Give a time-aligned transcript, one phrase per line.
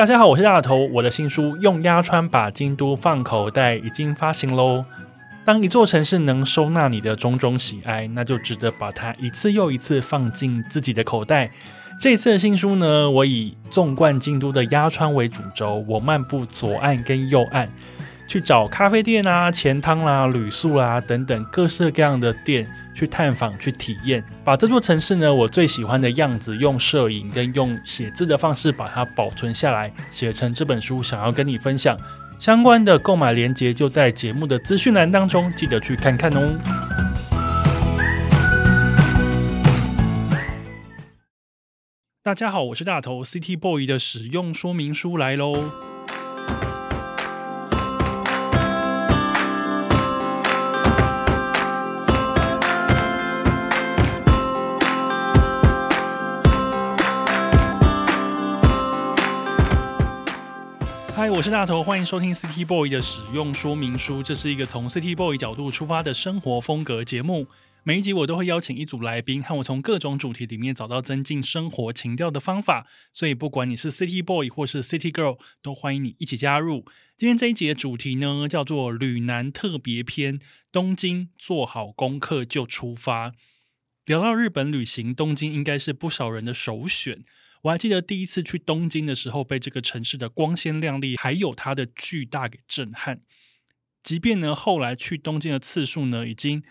[0.00, 0.88] 大家好，我是大头。
[0.94, 4.82] 我的新书《用鸭川把京都放口袋》已经发行喽。
[5.44, 11.50] 当一座城市能收纳你的种种喜爱，那就值得把它一次又一次放进自己的口袋。
[12.00, 17.68] 这次的新书呢，我以纵贯京都的鸭川为主轴，我漫步左岸跟右岸，
[18.26, 22.66] 去找咖啡店啊、钱汤啦、旅宿啦等等各式各样的店。
[22.94, 31.96] 去探访、去体验，把这座城市呢，我最喜欢的样子，用摄影跟用写字的方式把它保存下来，写成这本书，想要跟你分享。
[32.38, 36.58] 相关的购买链接就在节目的资讯栏当中，记得去看看哦。
[42.22, 45.89] 大家好，我是大头，City Boy 的使用说明书来喽。
[61.20, 64.22] 嗨，我是大头，欢迎收听 City Boy 的使用说明书。
[64.22, 67.46] 这是一个从 City Boy 角度出发的生活风格节目。
[67.82, 72.86] 每一集我都会邀请一组来宾，和我从各种主题里面找到增进生活情调的方法。
[73.12, 76.86] 所以，不管你是 City Boy 或是 City Girl，都欢迎你一起加入。
[77.18, 80.40] 今天这一集的主题呢，叫做“旅男特别篇”，
[80.72, 83.32] 东京做好功课就出发。
[84.06, 87.24] 聊到日本旅行，东京应该是不少人的首选。
[87.62, 93.20] 我还记得第一次去东京的时候，被这个城市的光鲜亮丽，还有它的巨大给震撼。
[94.02, 96.62] 即便呢，后来去东京的次数呢，已经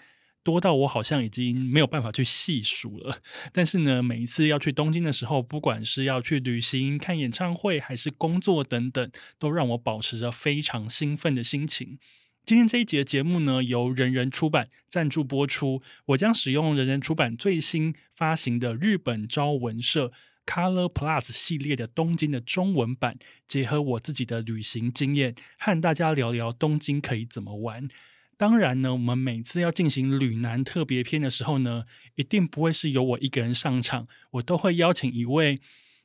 [0.44, 3.22] 多到我好像已经没有办法去细数了。
[3.54, 12.00] 但是呢，每一次要去东京的时候，不管是要去旅行、看演唱会，还是工作等等，都让我保持着非常兴奋的心情。
[12.44, 15.84] 今天这一节节目呢，由人人出版赞助播出。
[16.08, 20.12] 我将使用人人出版最新发行的日本朝文社。
[20.50, 27.88] Color Plus 系列的东京的中文版，结合我自己的旅行经验，和大家聊聊东京可以怎么玩。
[28.36, 31.84] 当然呢，我们每次要进行旅南特别篇的时候呢，
[32.16, 35.60] 一定不会是由我一个人上场，我都会邀请一位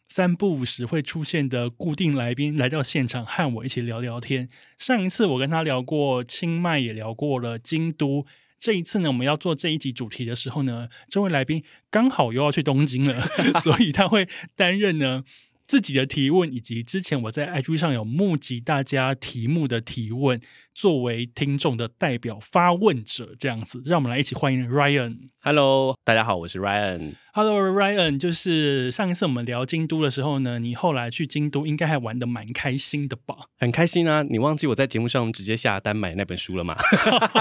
[0.08, 4.50] 三不五时会出现的固定来宾来到现场，和我一起聊聊天。
[4.76, 8.26] 上一次我跟他聊过清迈，也聊过了京都。
[8.58, 13.14] 这一次呢，我们要做这一集主题的时候呢，这位来宾刚好又要去东京了，
[13.62, 15.24] 所以他会担任呢
[15.66, 20.40] 自己的提问，以及之前我在 IG 上有募集大家题目的提问。
[20.74, 25.30] 作为听众的代表发问者，这样子，让我们来一起欢迎 Ryan。
[25.40, 27.14] Hello，大家好，我是 Ryan。
[27.32, 33.34] Hello，Ryan，就是上一次我们聊京都的时候呢，你后来去京都应该还玩的蛮开心的吧？
[33.58, 34.22] 很开心啊！
[34.22, 36.76] 你忘记我在节目上直接下单买那本书了吗？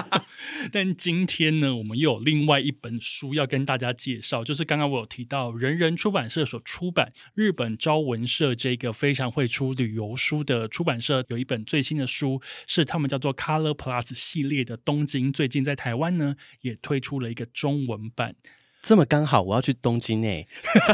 [0.72, 13.22] 但今天呢，我们又有另外一本书要跟大家介绍，就是刚刚我有提到人人出版社所出版日本朝文社这个非常会出旅游书的出版社，有一本最新的书是他们叫。
[13.23, 18.35] 做 Color Plus 系列的东京，最近在台湾呢也推出了一个中文版。
[18.81, 20.28] 这么刚好，我要去东京呢。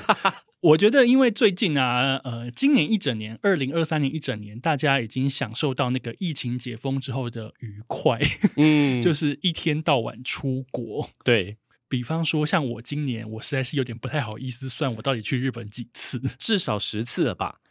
[0.61, 8.19] 我觉得，因为最近啊，呃，今年一整年，二零二三年一整年，大家已经享受到那个疫情解封之后的愉快，
[8.57, 11.09] 嗯， 就是一天到晚出国。
[11.23, 11.57] 对，
[11.87, 17.61] 比方说，像我今年，我实在是有点不太好意思算我到底去日本几次，至少十次了吧。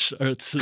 [0.00, 0.58] 十二次，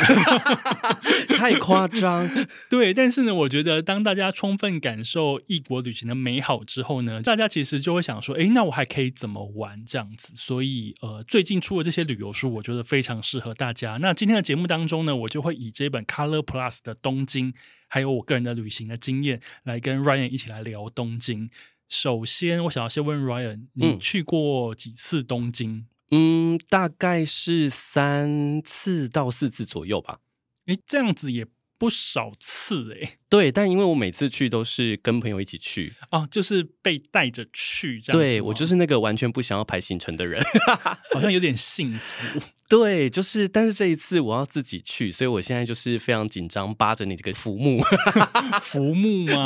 [1.36, 2.28] 太夸张。
[2.70, 10.32] 对，但是呢，我觉得当大家充分感受异国旅行的美好之后呢，大家其实就会想说，诶，那我还可以怎么玩这样子？
[10.34, 13.98] 所以，呃，最近出的这些旅游书，我觉得非常适合大家。
[14.00, 17.52] 那今天的节目当中呢，我就会以这本 Color Plus 的东京，
[17.88, 21.50] 还有我个人的旅行的经验，来跟 Ryan 一起来聊东京。
[21.90, 25.70] 首先，我想要先问 Ryan，你去过几次东京？
[25.70, 30.20] 嗯嗯，大概是三次到四次左右吧。
[30.66, 31.46] 诶，这样子也
[31.78, 33.18] 不少次诶。
[33.28, 38.28] 对，但因为我每次去都是跟朋友一起去哦，就是被带着去这样子。
[38.28, 40.42] 对，我就是那个完全不想要排行程的人，
[41.12, 42.40] 好像有点幸福。
[42.68, 47.80] 对，就是，但是这一次我要自己去，所以我现在就是非常紧张，扒着你这个浮木，
[48.60, 49.44] 浮木吗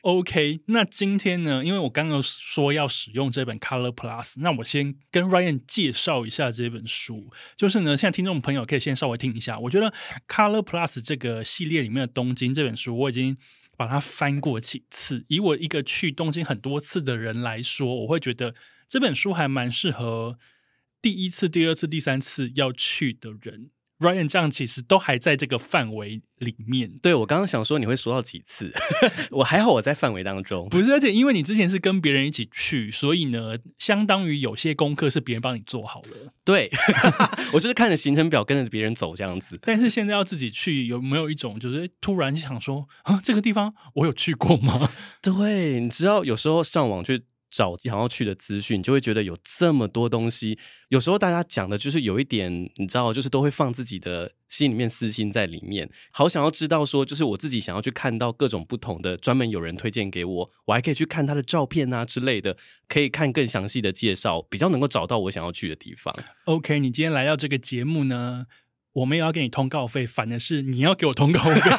[0.00, 1.62] ？OK，那今天呢？
[1.62, 7.30] 因为我刚刚说要使用这本 Color Plus，那我先跟 Ryan 介绍一下这本书。
[7.54, 9.58] 就是呢，现在听众朋友可以先稍微听一下。
[9.58, 9.92] 我觉得
[10.26, 13.36] Color Plus 这个系列里面的东京这本书，我已经
[13.76, 15.24] 把它翻过几次。
[15.28, 18.54] 以我一个去东京很多次的人来说，我会觉得
[18.88, 20.38] 这本书还蛮适合。
[21.00, 26.98] 第一次、第二次、第三次要去的人 Ryan 这样其实都还在这个范围里面。
[27.02, 28.72] 对，我刚刚想说你会说到几次，
[29.32, 30.68] 我还好我在范围当中。
[30.68, 36.32] 不是，而且因为你之前是跟别人一起去，所以呢，相当于有些功课是别人帮你做好了。
[36.44, 36.70] 对，
[37.52, 39.58] 我就是看着行程表跟着别人走这样子。
[39.62, 44.90] 但是现在要自己去，有没有一种就是突然想说啊，这个地方我有去过吗？
[45.20, 47.24] 对，你知道有时候上网去。
[47.50, 50.58] 找想要去的资讯，就会觉得有这么多东西。
[50.88, 55.88] 有时候大家讲的就是有一点，你知道，就是都会放自己的心里面私心在里面。
[56.10, 62.56] 好想要知道说，就是我自己想要去看到各种不同的，专门有人推荐给我，我还可以去看他的照片啊之类的，
[62.88, 66.14] 可以看更详细的介绍，比较能够找到我想要去的地方。
[66.44, 68.46] OK，你今天来到这个节目呢，
[68.98, 71.70] 我没有要给你通告费，反而是你要给我通告费。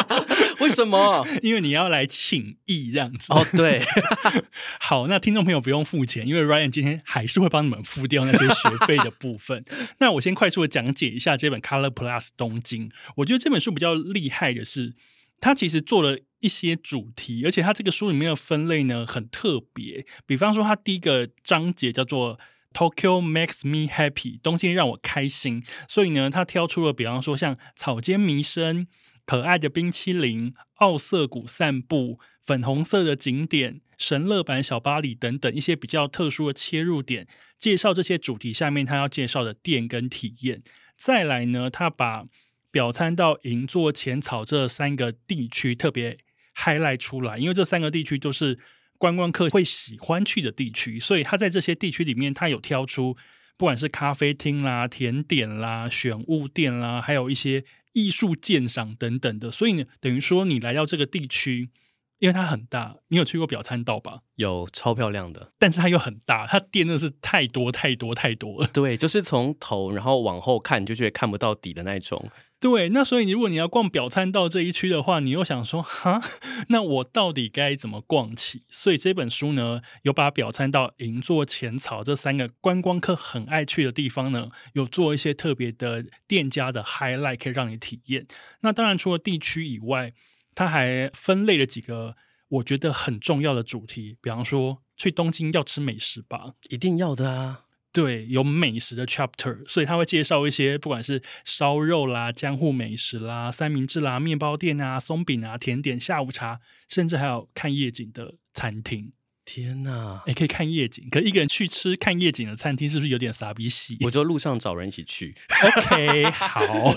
[0.60, 1.26] 为什么？
[1.42, 3.46] 因为你要来请益这样子哦。
[3.52, 3.82] 对，
[4.80, 9.64] 好，那听众朋友不用付钱，因为 Ryan 今天还是会帮你们付掉那些学费的部分。
[9.98, 12.90] 那我先快速的讲解一下这本 Color Plus 东京。
[13.16, 14.94] 我觉得这本书比较厉害的是，
[15.40, 20.04] 它其实做了一些主题，而且它这个书里面的分类呢很特别。
[20.26, 22.40] 比方说，它第一个章节叫做
[22.76, 25.62] Tokyo Makes Me Happy，东京让我开心。
[25.88, 28.86] 所以呢，他挑出了比方说像草间弥生。
[29.24, 37.26] 可爱的冰淇淋、奥涩谷散步、粉红色的景点、神乐坂小巴黎等等一些比较特殊的切入点，
[37.58, 40.62] 介绍这些主题下面他要介绍的店跟体验。
[40.96, 42.26] 再来呢，他把
[42.70, 46.18] 表参道、银座、浅草这三个地区特别
[46.54, 48.60] highlight 出来，因为这三个地区都是
[48.98, 53.16] 观光客会喜欢去的地区，所以他在这些地区里面，他有挑出
[53.56, 57.64] 不管是咖啡厅啦、甜点啦、选物店啦，还有一些。
[57.96, 61.70] 艺术鉴赏等等的，所以呢，等于说你来到这个地区，
[62.18, 64.20] 因为它很大，你有去过表参道吧？
[64.36, 68.68] 有，超漂亮的，但是它又很大，它店真的是太多太多太多了。
[68.72, 72.30] 对，就是从头然后往后看，你就觉得看不到底的那种。
[72.58, 76.22] 对，那所以如果你要逛表参道这一区的话，你又想说，哈，
[76.70, 78.62] 那我到底该怎么逛起？
[78.70, 88.26] 所以这本书呢，有把表参道、银座、浅草这三个观光客很爱去的地方呢，有做一些特别的店家的 highlight 可以让你体验。
[88.60, 90.14] 那当然，除了地区以外，
[90.56, 92.16] 它还分类了几个
[92.48, 97.62] 我觉得很重要的主题，比方说去东京要吃美食吧，一定要的啊。
[97.92, 109.12] 对，有美食的 chapter，所以他会介绍一些不管是烧肉啦、江户美食啦、三明治啦、面包店啊、松饼啊、甜点、下午茶，甚至还有看夜景的餐厅。
[109.46, 113.96] 天哪，也可以看夜景，可一个人去吃看夜景的餐厅是不是有点傻逼戏？
[114.00, 115.34] 我就路上找人一起去。
[115.64, 116.92] OK， 好。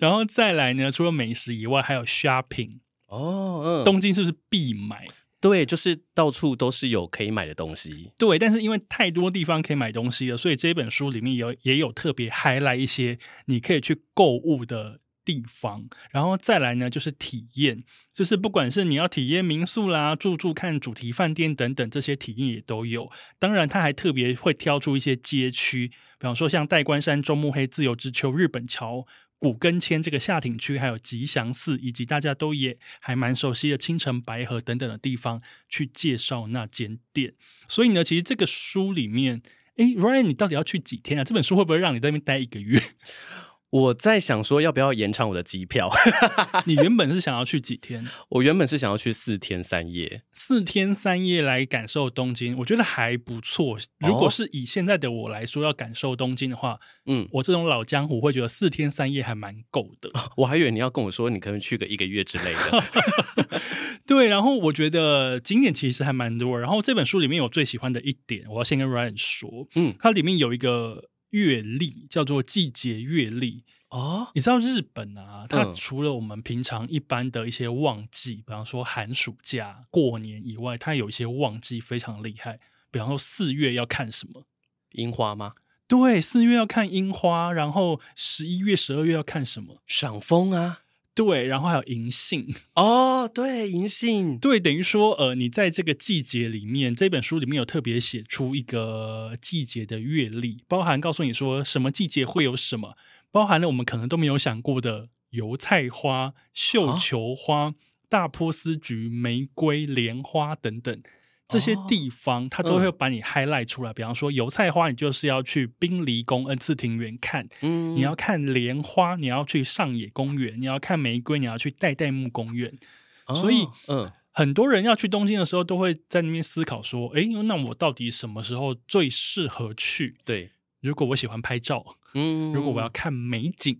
[0.00, 2.78] 然后再来呢，除了美食以外，还有 shopping。
[3.08, 5.08] 哦，东京是不是必买？
[5.40, 8.10] 对，就是到处都是有可以买的东西。
[8.18, 15.86] 对，但是因为太多地方可以买东西了，所以这本书里面有也有特别 highlight 一些你可以去购物的地方。
[16.10, 17.84] 然后再来呢，就是体验，
[18.14, 23.10] 就是不管是你要体验民宿啦、住住看主题饭店等等这些体验也都有。
[23.38, 29.06] 当然，他还特别会挑出一些街区，比方说像代官山、中目黑、自由之丘、日本桥。
[29.40, 37.34] 古根签这个下町区，还有吉祥寺，以及大家都也还蛮熟悉的青城白河等等的地方，去介绍那间店。
[37.68, 39.40] 所以呢，其实这个书里面，
[39.76, 41.22] 哎，Ryan，你到底要去几天啊？
[41.22, 42.82] 这本书会不会让你在那边待一个月？
[43.70, 45.90] 我在想说，要不要延长我的机票？
[46.64, 48.06] 你原本是想要去几天？
[48.30, 53.76] 我原本是想要去四天三夜，四天三夜来感受东京，我觉得还不错。
[53.98, 60.10] 如果是以现在的我来说，要感受东京的话，嗯，我这种老江湖会觉得四天三夜还蛮够的。
[60.38, 63.60] 我还以为你要跟我说，你可能去个一个月之类的。
[64.06, 66.58] 对，然后我觉得景点其实还蛮多。
[66.58, 71.10] 然后这本书里面我最喜欢的一点，我要先跟 Ryan 说，嗯，它里面有一个。
[71.30, 82.60] 月历叫做季节月历哦，你知道日本啊，它除了我们平常一般的一些旺季，比方说寒暑假、过年以外，它有一些旺季非常厉害。
[82.90, 84.46] 比方说四月要看什么？
[84.92, 85.54] 樱花吗？
[85.86, 89.82] 对，四月要看樱花，然后十一月、十二月要看什么？
[89.86, 90.80] 赏枫啊。
[91.18, 102.96] 对，然后还有银杏 哦，对，银杏，对，等于说，呃，你在这个季节里面，这本书里面有特别写出一个季节的月历，包含告诉你说什么季节会有什么，
[103.32, 107.74] 包含了我们可能都没有想过的油菜花、绣球花、啊、
[108.08, 111.02] 大波斯菊、玫瑰、莲花等等。
[111.48, 113.92] 这些地方，它都会把你 highlight 出来。
[113.92, 122.78] 比方说，油菜花，你就是要去滨离宫恩赐庭园看；嗯、你要看莲花，你要去上野公园；你要看玫瑰，你要去代代木公园。
[123.26, 130.50] 哦、所以，嗯，很多人要去东京的时候，都会在那边思考说：“哎，那我到底什么时候最适合去？”对，
[130.80, 133.78] 如果我喜欢拍照，嗯，如果我要看美景。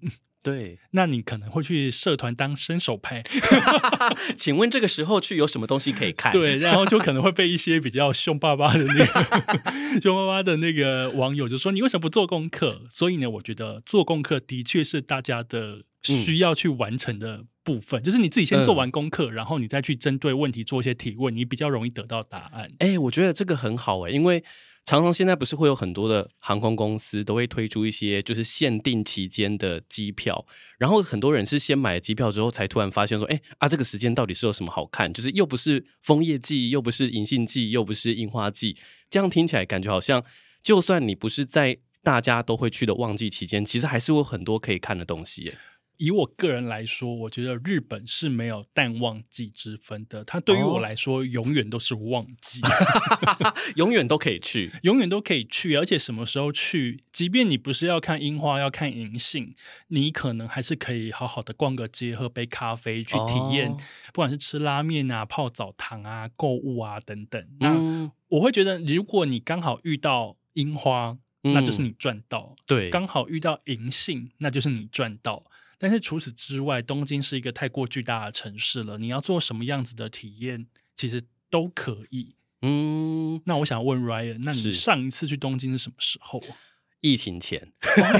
[0.50, 3.22] 对，那你可能会去社团当伸手牌。
[4.36, 6.32] 请问这个时候去有什么东西可以看？
[6.32, 22.70] 对， 然后就可能会被一些比较凶巴巴的那个 凶巴巴的那个网友就说：“你为什么不做功课？”所以呢，我觉得做功课的确是大家的需要去完成的部分，嗯、就是你自己先做完功课，嗯、然后你再去针对问题做一些提问，你比较容易得到答案。
[22.78, 24.42] 哎，我觉得这个很好哎，因为。
[24.88, 30.46] 常常现在不是会有很多的航空公司都会推出一些就是限定期间的机票，
[30.78, 35.12] 然后很多人是先买了机票之后才突然发现说，哎啊，这个时间到底是有什么好看？
[35.12, 38.78] 就是又不是枫叶季，又不是银杏季，又不是樱花季，
[39.10, 40.24] 这样听起来感觉好像，
[40.62, 45.52] 就算你不是在大家都会去的旺季期间，其实还是有很多可以看的东西。
[45.98, 50.24] 以我个人来说，我觉得日本是没有淡旺季之分的。
[50.24, 55.74] 它对于我来说，永远都是旺季，哦、永远都可以去，永远都可以去。
[55.74, 59.54] 而且什么时候去，即便你不是要看樱花，要看银杏，
[59.88, 63.76] 你可能还是可以好好的逛个街，喝杯咖啡，去体验，哦、
[64.14, 67.42] 不管是吃拉面啊、泡澡堂啊、购物啊等等。
[67.58, 75.44] 嗯、那我会觉得，如果你刚好遇到樱花，那就是你赚到；嗯、对，刚好遇到银杏，那就是你赚到。
[75.78, 78.98] 但是除此之外，东京是一个太过巨大的城市了。
[78.98, 80.66] 你要做什么样子的体验，
[80.96, 82.34] 其实都可以。
[82.62, 86.42] 嗯，那我想问 Ryan，那你上一次去东京是什么时候？
[87.00, 87.72] 疫情前，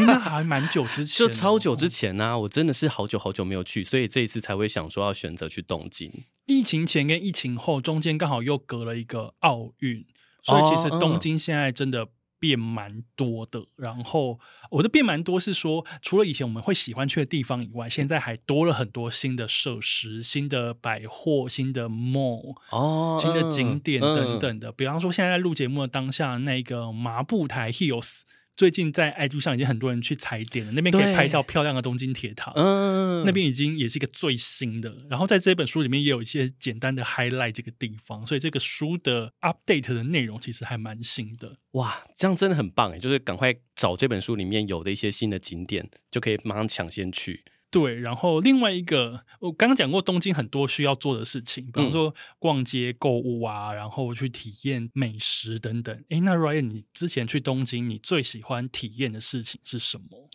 [0.07, 2.39] 那还蛮久之 前，就超久之前呢、啊。
[2.39, 6.13] 我真的是好久好久没有去，所以这一次才会想说要选择去东京。
[6.47, 10.07] 疫情前跟疫情后中间刚好又隔了一个奥运，
[10.45, 12.09] 所以其实东京现在真的。
[12.39, 14.39] 变蛮多的，然后
[14.71, 24.71] 我的变蛮多是说，除了以前我们会喜欢去的地方以外，现在还多了很多新的设施、新的百货、新的 mall 哦，新的景点等等的。
[24.71, 28.23] 嗯、比方说，现在在录节目的当下，那个麻布台 Hills。
[28.59, 32.53] 最近在 IG 上已经很多人去踩点了，那边可以拍到漂亮的东京铁塔。
[32.57, 34.93] 嗯，那边已经也是一个最新的。
[35.09, 41.57] 然后在这本书里面也有一些简单的 highlight 这个地方，所以这个书的 update 的内容其实还蛮新的。
[41.73, 42.99] 哇，这样真的很棒哎！
[42.99, 47.45] 就是赶快找这本书里面有的一些新的景点，就可以马上抢先去。
[47.71, 56.05] 对，然后另外一个，我刚刚讲过东京很多需要做的事情，比方说逛街、购物啊，然后去体验美食等等。
[56.09, 60.31] 诶，那 Ryan，你之前去东京，你最喜欢体验的事情是什么？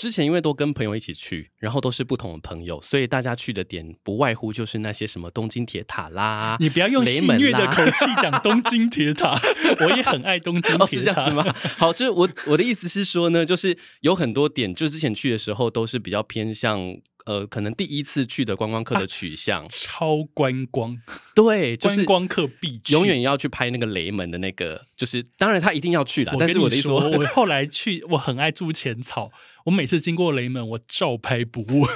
[0.00, 6.56] 之前因为都跟朋友一起去，然后都是不同的朋友，所以大家去的点不外乎就是那些什么东京铁塔啦。
[6.58, 9.38] 你不要用戏谑的口气讲东京铁塔，
[9.80, 10.84] 我也很爱东京铁塔。
[10.84, 11.44] 哦，是这样子吗？
[11.76, 16.96] 好，就是我我的意思是说呢，就是有很多点，就之前去的时候都是比较偏向。
[17.26, 20.96] 呃，可能第一次去的观光客的取向，啊、超观光，
[21.34, 26.34] 对，就是观光客必去，永远要去拍那个雷门的那个，就是当然他一定要去啦。
[26.38, 29.30] 但是我跟你说，我后来去，我很爱住浅草，
[29.66, 31.86] 我每次经过雷门，我照拍不误，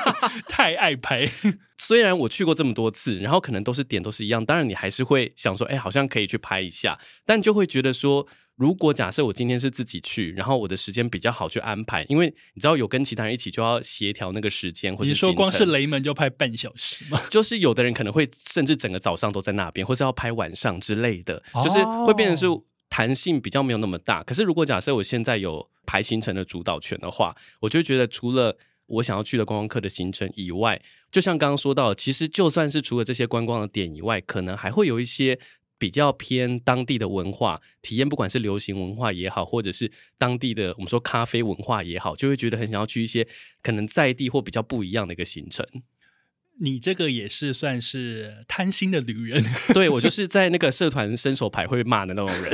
[0.48, 1.30] 太爱拍。
[1.78, 8.26] 虽然我去过这么多次，然后可能都是点都是一样，当然你还是会想说，哎，好像可以去拍一下，但就会觉得说。
[8.56, 22.46] 如果假设我今天是自己去，然后我的时间比较好去安排，因为你知道有跟其他人一起就要协调那个时间，或者说光是雷门就拍半小时嘛， 就是有的人可能会甚至整个早上都在那边，或是要拍晚上之类的，就是会变成是
[22.88, 24.22] 弹性比较没有那么大。
[24.22, 28.56] 可是如果假设我现在有排行程的主导权的话，我就觉得除了
[28.86, 30.80] 我想要去的观光客的行程以外，
[31.10, 35.40] 就像刚刚说到，其实就算是除了这些观光的点以外，可能还会有一些。
[35.84, 43.28] 比较偏当地的文化体验，不管是流行文化也好，或者是当地的我们说咖啡文化也好，就会觉得很想要去一些
[43.62, 45.66] 可能在地或比较不一样的一个行程。
[46.62, 52.50] 你这个也是算是贪心的旅人，对，我就是在那个社团伸手牌会骂的那种人。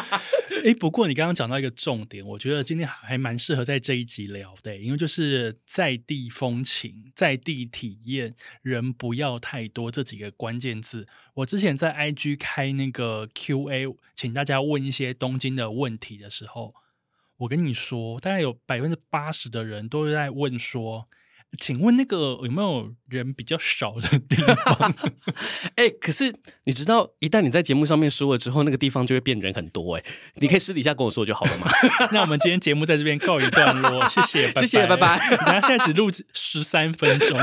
[0.64, 11.06] 哎，不过你刚刚讲到一个重点，我觉得今天还蛮适合在这一集聊的，因为就是在地风情、在地体验、人不要太多这几个关键字。
[11.34, 16.74] 我之前在 IG 开那个 QA，请大家问一些东京的问题的时候，
[17.38, 21.08] 我跟你说，大概有百分之八十的人都在问说。
[21.58, 24.94] 请问那个有没有人比较少的地方？
[25.74, 26.32] 哎、欸，可是
[26.64, 29.96] 你知道，一旦你在节目上面说了之后，那个地方就会变人很多。
[29.96, 30.04] 哎，
[30.36, 31.68] 你可以私底下跟我说就好了嘛。
[32.12, 35.18] 那我们今天节目在这边告一段落，谢谢，拜 拜谢谢，拜拜。
[35.36, 37.38] 等下现在只录十三分钟。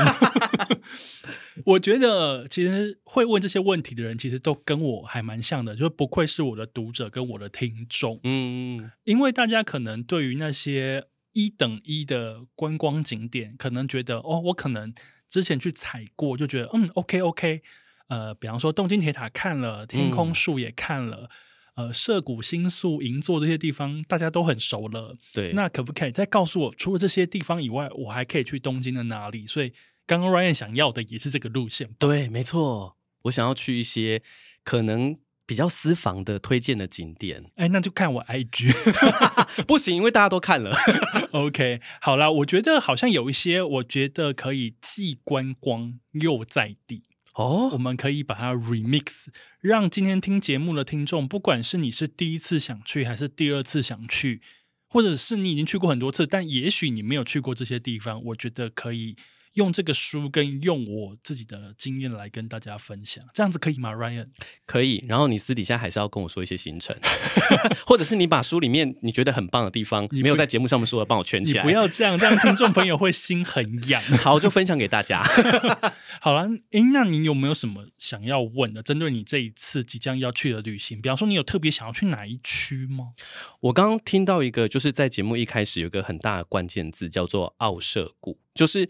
[1.64, 8.18] 我觉得其实会问这些问题的人，其实都跟我还蛮像的，就是不愧是我的读者跟我的听众。
[8.24, 11.04] 嗯，因为大家可能对于那些。
[11.38, 14.92] 一等一的观光景点，可能觉得哦，我可能
[15.28, 17.62] 之前去踩过，就觉得嗯，OK OK，
[18.08, 21.30] 呃，比方说东京铁塔看了，天空树也看了，
[21.76, 25.16] 呃涉谷新宿银座这些地方大家都很熟了。
[25.32, 29.46] 对，那可不可以再告诉我，除了这些地方以外，我还可以去东京的哪里？
[29.46, 29.72] 所以
[30.06, 31.90] 刚刚 Ryan 想要的也是这个路线。
[32.00, 34.22] 对，没错，我想要去一些
[34.64, 35.16] 可能。
[35.48, 38.70] 比较私房的推荐的景点，哎，那就看我 IG，
[39.64, 40.76] 不行，因为大家都看了。
[41.32, 47.70] OK，好啦，我觉得好像有一些，我觉得可以既观光又在地哦。
[47.72, 49.28] 我们可以把它 remix，
[49.62, 54.42] 让今天听节目的听众，不管是你是第一次想去，还是第二次想去，
[54.86, 59.16] 或者是你已经去过很多次，但也许你没有去过这些地方，我觉得可以。
[59.58, 64.28] 用这个书跟用我自己的经验来跟大家分享，这样子可以吗，Ryan？
[64.64, 65.04] 可以。
[65.08, 66.96] 然后你私底下还是要跟我说一些行程，
[67.84, 71.62] 或者是你把书里面你觉得很棒的地方，你没有在节目上面说的，帮我圈起来。
[71.64, 74.00] 你不要这样，这样听众朋友会心很痒。
[74.22, 75.24] 好，就分享给大家。
[76.22, 78.80] 好了，诶，那你有没有什么想要问的？
[78.80, 83.14] 针对你这一次即将要去的旅行，比方说你有特别想要去哪一区吗？
[83.60, 88.88] 我刚刚听到一个，就是在节目一开始有一个很大的关键字，叫做奥舍谷，就是。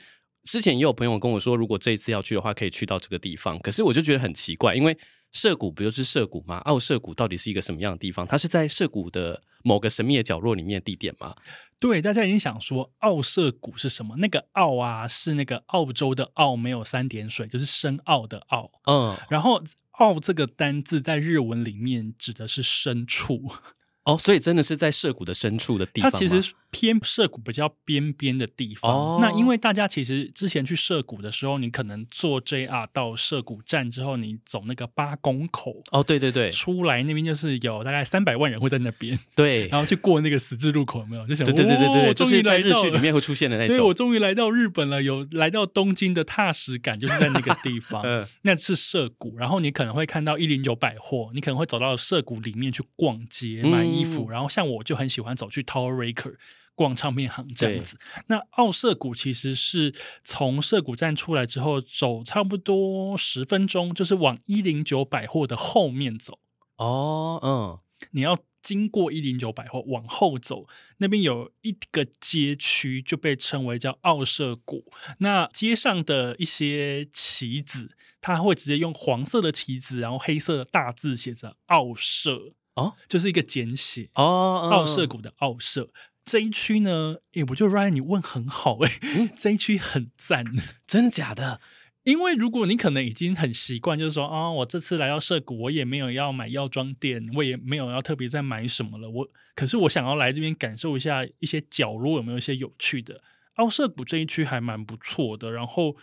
[0.48, 3.58] 之前也有朋友跟我说，如果这一次要去的话，可以去到这个地方。
[3.58, 4.96] 可是我就觉得很奇怪，因为
[5.30, 6.56] 涩谷不就是涩谷吗？
[6.60, 8.26] 奥涉谷到底是一个什么样的地方？
[8.26, 11.36] 它是在涩谷的某个神秘的角落里面的地点吗？
[11.78, 14.16] 对，大家已经想说奥涉谷是什么？
[14.16, 18.70] 那个奥啊，是那个澳洲的澳，没有三点水，就是深奥的奥。
[18.86, 19.62] 嗯，然后
[19.98, 23.52] 奥这个单字在日文里面指的是深处。
[24.04, 26.10] 哦，所以真的是在涩谷的深处的地方。
[26.10, 28.92] 它其实偏涩谷比较边边的地方。
[28.92, 35.82] 哦，那因为大家其实之前去涩谷的时候，你可能坐 JR 到涩谷站之后，你走那个八公口。
[35.90, 39.16] 哦，对对对，出来那边就是有大概三百万人会在那边。
[39.37, 41.26] 对，然后去过那个十字路口，有没有？
[41.26, 43.76] 就想，对对对对对，哦、就是在日剧里面会出现的那种。
[43.76, 48.02] 所以我终于来到日本了，有来到东京的踏实感，就是在那个地方。
[48.08, 54.82] 嗯，那是涩谷，然后你可能会看到一零九百货，你可能会走到涩谷里面去逛街买衣服，嗯、然后像我。
[54.88, 56.37] 就很喜欢走去 Tower Record
[56.78, 57.99] 逛唱片行这样子。
[58.28, 59.92] 那奥涩谷其实是
[60.23, 66.38] 从涩谷站出来之后，走差不多十分钟，就是往一零九百货的后面走。
[66.76, 67.80] 哦，嗯，
[68.12, 70.68] 你要经过一零九百货往后走，
[70.99, 74.85] 那边有一个街区就被称为叫奥涩谷。
[75.18, 82.55] 那街上的一些旗子，它会直接用黄色的旗子，然后黑色的大字写着奥涩。
[82.74, 85.90] 哦，就是一个简写哦，奥涩谷的奥涩
[86.28, 90.44] 这一区呢，哎，我觉得 Ryan 你问很好哎，嗯，这一区很赞，
[90.86, 91.60] 真的假的？
[92.04, 103.22] 因为如果你可能已经很习惯，就是说啊，我这次来到涩谷，我也没有要买药妆店，我也没有要特别再买什么了，我可是我想要来这边感受一下一些角落有没有一些有趣的，
[103.54, 105.96] 奥涩谷这一区还蛮不错的，然后。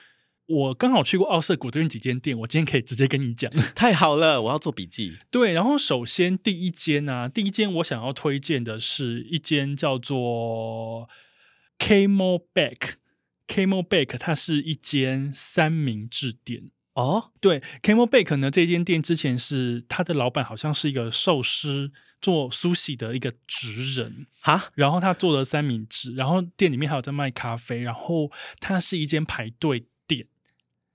[0.48, 3.52] 我刚好去过奥瑟谷这边几间店，我今天可以直接跟你讲。
[3.74, 5.18] 太好了，我要做笔记。
[5.32, 11.10] 对，然后首先第一间呢、啊，第一间我想要推荐的是一间叫做
[11.80, 12.94] Camelback
[13.48, 16.70] Camelback，它是一间三明治店。
[16.94, 29.88] 哦，对，Camelback 呢，这间店之前是它的老板好像是一个寿司做 sushi 的一个职人哈，然后他做了三明治，然后店里面还有在卖咖啡，然后它是一间排队。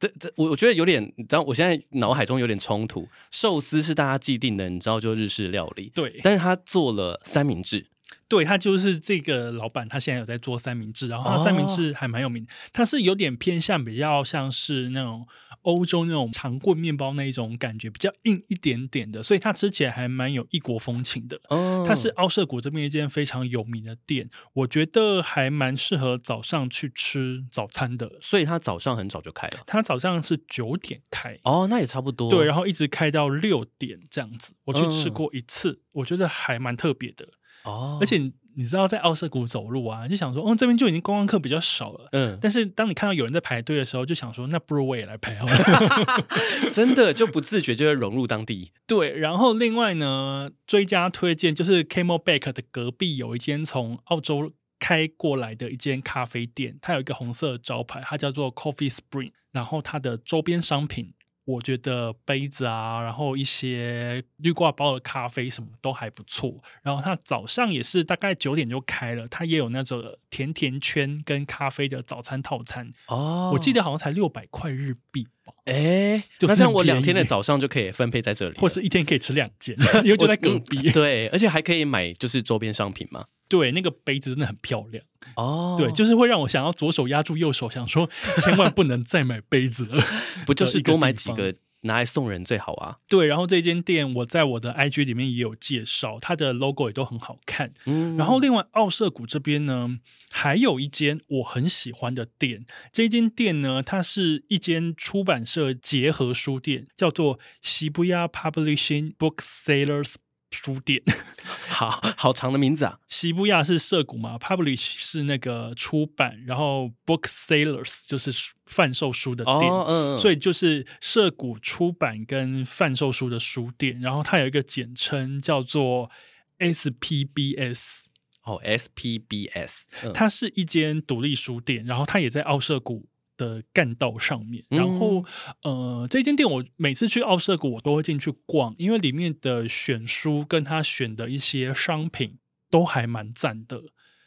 [0.01, 3.07] 这这我我觉得有点，你知道，我现在脑海中有点冲突。
[3.31, 5.93] 寿司是大家既定的，你知道，就日式料理。
[5.95, 7.87] 对，但是他做了三明治。
[8.29, 12.47] 对，他就是这个老板，他现在有在做三明治，然后他三明治还蛮有名。
[12.73, 15.27] 他是有点偏向比较像是那种。
[15.63, 21.39] 欧洲那种长棍面包那一种感觉比较硬一点点的，所以它吃起来还蛮有异国风情的。
[21.51, 28.11] 哦，它是奥涩谷这边一间非常有名的店，我觉得还蛮适合早上去吃早餐的。
[28.23, 31.39] 所以他早上很早就开了，他早上是九点开。
[31.43, 32.31] 哦，那也差不多。
[32.31, 34.55] 对，然后一直开到六点这样子。
[34.65, 37.29] 我去吃过一次，嗯、我觉得还蛮特别的。
[37.65, 38.33] 哦，而且。
[38.57, 42.09] 你知道在奥涩谷走路啊，就想说，哦，这边就已经观光客比较少了。
[42.11, 46.27] 嗯，但是当你看到有人在排队的时候，就想说，那不如我也来排好了。
[46.69, 48.73] 真的就不自觉就会融入当地。
[48.89, 61.15] 对，然后另外呢，追加推荐就是 Camelback 的隔壁有一间从澳洲开过来的一间咖啡店，它有一个红色的招牌，它叫做 Coffee Spring，然后它的周边商品。
[61.51, 66.55] 我觉得杯子啊，然后一些绿挂包的咖啡什么都还不错。
[66.83, 73.51] 然后它早上也是大概九点就开了，它也有那种甜甜圈跟咖啡的早餐套餐哦。
[73.53, 75.53] 我记得好像才六百块日币吧。
[75.65, 80.79] 哎，就是那我两天的早上就可以分配在这里，或是一天可以吃两件， 因为就在隔壁。
[80.89, 80.93] 嗯。
[80.93, 83.27] 对，而且还可以买就是周边商品嘛。
[83.51, 85.75] 对，那个杯子真的很漂亮哦。
[85.77, 88.09] 对，就是会让我想要左手压住右手，想说
[88.43, 90.03] 千万不能再买杯子了。
[90.47, 92.99] 不就是多买几个拿来送人最好啊。
[93.09, 97.73] 对，然后这间店我在我的 IG 里面也有介绍，它的 logo 也都很好看。
[97.87, 99.99] 嗯，然后另外奥涩谷这边呢，
[100.31, 102.65] 还有一间我很喜欢的店。
[102.93, 110.15] 这间店呢，它是一间出版社结合书店，叫做 Shibuya Publishing Booksellers。
[110.51, 111.01] 书店，
[111.69, 112.99] 好好长的名字啊！
[113.09, 118.33] 西布亚是涩谷嘛，Publish 是那个出版，然后 Booksellers 就是
[118.67, 124.01] 贩售书的店，哦嗯嗯，所以就是涩谷出版跟贩售书的书店。
[124.01, 126.11] 然后它有一个简称叫做
[126.59, 128.05] SPBS，
[128.45, 133.09] 哦，SPBS，嗯，它是一间独立书店，然后它也在奥涩谷
[133.41, 135.25] 的干道上面，然后、
[135.63, 142.37] 嗯、呃，这间店我每次去奥涩谷，我都会进去逛，因为里面的选书跟他选的一些商品
[142.71, 143.85] 都还蛮赞的。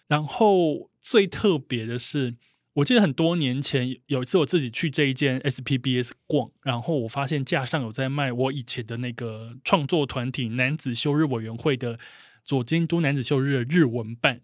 [0.07, 2.35] 然后最特别的是，
[2.73, 11.99] 我记得很多年前有一次我自己去这一间 SPBS 逛，然后我发现架上有在卖我以前的那个创作团体男子休日委员会的。
[12.45, 14.41] 左京都男子休日的日文版，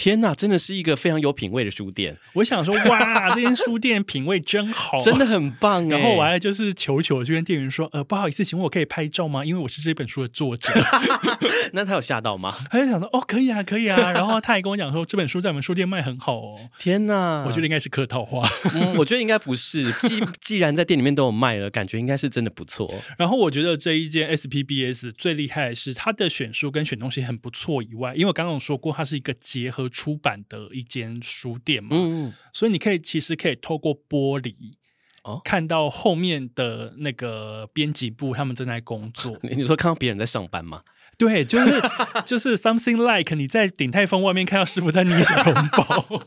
[0.00, 2.16] 天呐，真的是一个非常有品味的书店。
[2.32, 5.86] 我想说， 哇，这间书店品味真好，真的很棒。
[5.90, 9.44] 然后我还就是求求这边店员说，呃，不好意思，请问我可以拍照吗？
[9.44, 10.70] 因为我是这本书的作者。
[11.74, 12.56] 那他有吓到吗？
[12.70, 14.10] 他就想说，哦，可以啊，可以啊。
[14.12, 16.56] 然后他还跟我讲说，这本书在我们书店卖很好哦。
[16.78, 18.48] 天呐，我觉得应该是客套话。
[18.72, 19.92] 嗯，我觉得应该不是。
[20.08, 22.90] 既既然在店里面都有卖了，感觉应该是真的不错。
[23.18, 34.54] 然后我觉得这一间 SPBS 最厉害的是它的选书跟选东西很不错以外，因为我刚刚有说过，它是一个结合出版的一间书店嘛，嗯，所以你可以其实可以透过玻璃
[35.24, 39.38] 哦，看到后面的那个编辑部他们正在工作。
[39.44, 40.82] 你说看到别人在上班吗？
[41.20, 41.82] 对，就是
[42.24, 46.22] 就是 something like 你在鼎泰丰外面看到师傅在捏小笼包，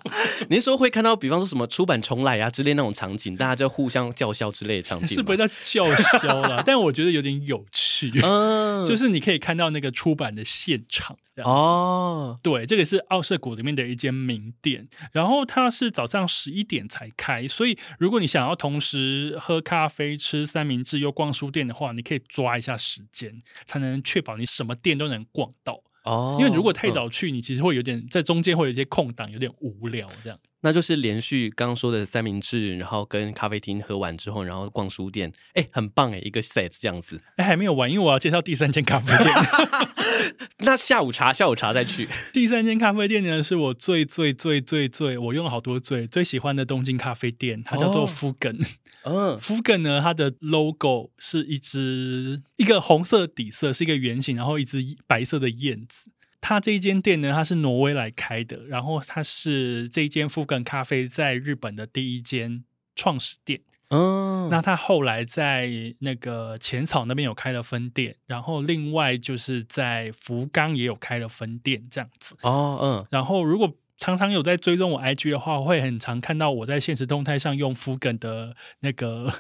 [0.49, 6.61] 您说会看到，比方说什么出版重来啊之类那种场景，大家就互相叫嚣之类的场景，是不是叫叫嚣了？
[6.63, 11.17] 但我觉得有点有趣，嗯，就是你可以看到那个出版的现场。
[11.37, 25.81] 哦，对，这个是奥涩谷里面的一间名店，然后它是早上十一点才开，所以如果你想要同时喝咖啡、吃三明治又逛书店的话，你可以抓一下时间，才能确保你什么店都能逛到。
[26.03, 30.37] 哦，因为如果太早去，你其实会有点在中间会有一些空档，有点无聊这样。
[30.63, 37.21] 那就是连续刚刚说的三明治，然后跟咖啡厅喝完之后，然后逛书店，哎，很棒哎，一个 set 这样子。
[37.35, 39.35] 哎，还没有完，因为我要介绍第三间咖啡店。
[40.59, 42.07] 那下午茶，下午茶再去。
[42.31, 48.57] 第三间咖啡店呢，是我最最最最最，我用了好多最最喜欢的东京咖啡店，它叫做福梗。
[49.03, 56.09] 嗯，福梗呢，它的 logo 是一只一个红色底色，是一个圆形，然后一只白色的燕子。
[56.45, 62.65] 他这一间店呢，它是挪威来开的，然后它是这一间夫梗咖啡在日本的第一间
[62.97, 63.61] 创始店。
[63.87, 72.35] 嗯，那他后来在那个浅草那边有开了分店，然后另外就是在福冈也有开了分店，这样子。
[72.41, 73.07] 哦，嗯。
[73.09, 79.31] 然后如果常常有在追踪我 IG 的话，会很常看到我在现实动态上用夫梗的那个。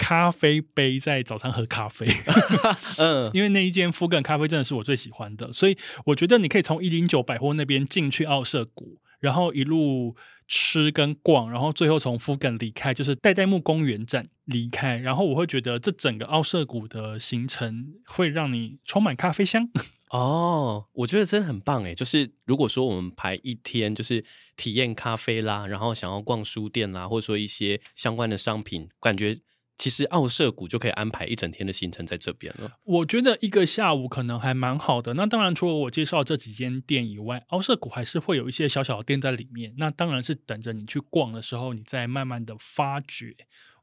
[0.00, 2.06] 咖啡杯在早餐喝咖啡，
[2.96, 10.16] 嗯， 因为那一间夫根咖啡真的是我最喜欢的，所以我觉得你可以从一零九百货那边进去奥涩谷，然后一路
[10.48, 19.68] 吃跟逛，然后最后从夫根离开，就是代代木公园站离开，然后我会觉得这整个奥涩谷的行程会让你充满咖啡香。
[20.08, 24.24] 哦，我觉得真的很棒诶，就是如果说我们排一天，就是
[24.56, 29.38] 体验咖啡啦，然后想要逛书店啦，或者说一些相关的商品，感觉。
[29.80, 32.76] 其实奥社谷就可以安排一整天的行程在这边了。
[32.84, 35.14] 我觉得一个下午可能还蛮好的。
[35.14, 39.72] 那当然，除了我介绍这几间店以外，奥社谷还是会有一些小小的店在里面。
[39.78, 43.34] 那当然是等着你去逛的时候，你再慢慢的发掘。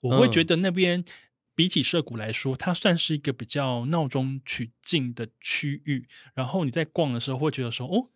[0.01, 1.03] 我会觉得那边
[1.55, 6.07] 比起社谷来说，它算是一个比较闹中取静的区域。
[6.35, 8.09] 然后你在逛的时候会觉得说，哦。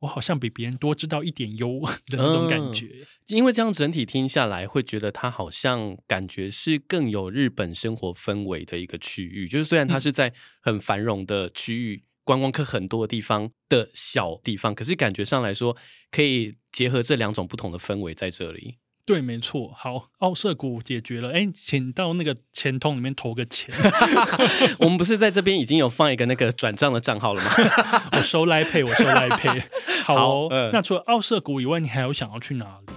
[0.00, 9.46] 我好像比别人多知道一点哟 的那种感觉，嗯，因为这样整体听下来，会觉得它好像感觉是更有日本生活氛围的一个区域。
[9.46, 15.76] 就是虽然它是在很繁荣的区域，观光客很多的地方的小地方，可是感觉上来说，
[16.10, 18.76] 可以结合这两种不同的氛围在这里。
[19.10, 19.72] 对，没错。
[19.76, 21.32] 好，奥社股解决了。
[21.32, 23.74] 哎，请到那个钱通里面投个钱。
[24.78, 27.50] 我们不是在这边已经有放一个那个转账的账号了吗？
[28.14, 29.62] 我收 Line Pay，我收 Line Pay。
[30.04, 32.92] 好，好，呃，那除了奥社股以外，你还有想要去哪里？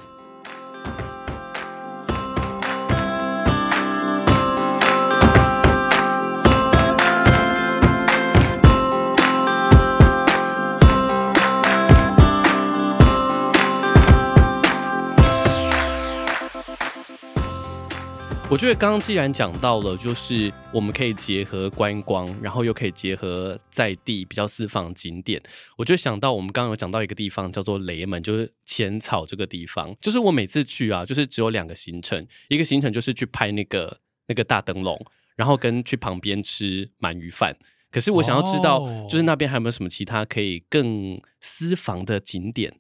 [18.54, 25.42] 我我觉得刚刚既然讲到了，就是我们可以结合观光，然后又可以结合在地比较私房景点，
[25.76, 29.96] 我就想到我们刚刚有讲到一个地方叫做雷门，就是浅草这个地方。
[30.00, 35.04] 就是我每次去啊，就是只有两个行程，一个行程就是去拍那个那个大灯笼，
[35.36, 37.58] 然后跟去旁边吃鳗鱼饭。
[37.90, 42.72] 可是我想要知道，就是那边还有没有什么其他可以更私房的景点？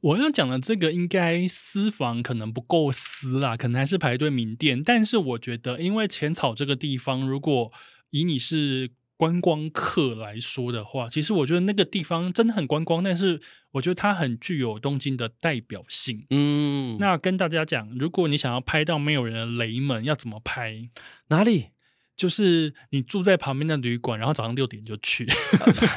[0.00, 4.82] 我要讲的这个应该私房可能不够私啦，可能还是排队名店。
[4.82, 7.70] 但是我觉得，因为浅草这个地方，如果
[8.10, 13.04] 以你是观光客来说的话，其实我觉得那个地方真的很观光。
[13.04, 13.40] 但是
[13.72, 16.26] 我觉得它很具有东京的代表性。
[16.30, 20.88] 嗯，那跟大家讲，如果你想要拍到没有人的雷门，要怎么拍？
[21.28, 21.71] 哪里？
[22.16, 25.26] 就是你住在旁边的旅馆，然后早上六点就去，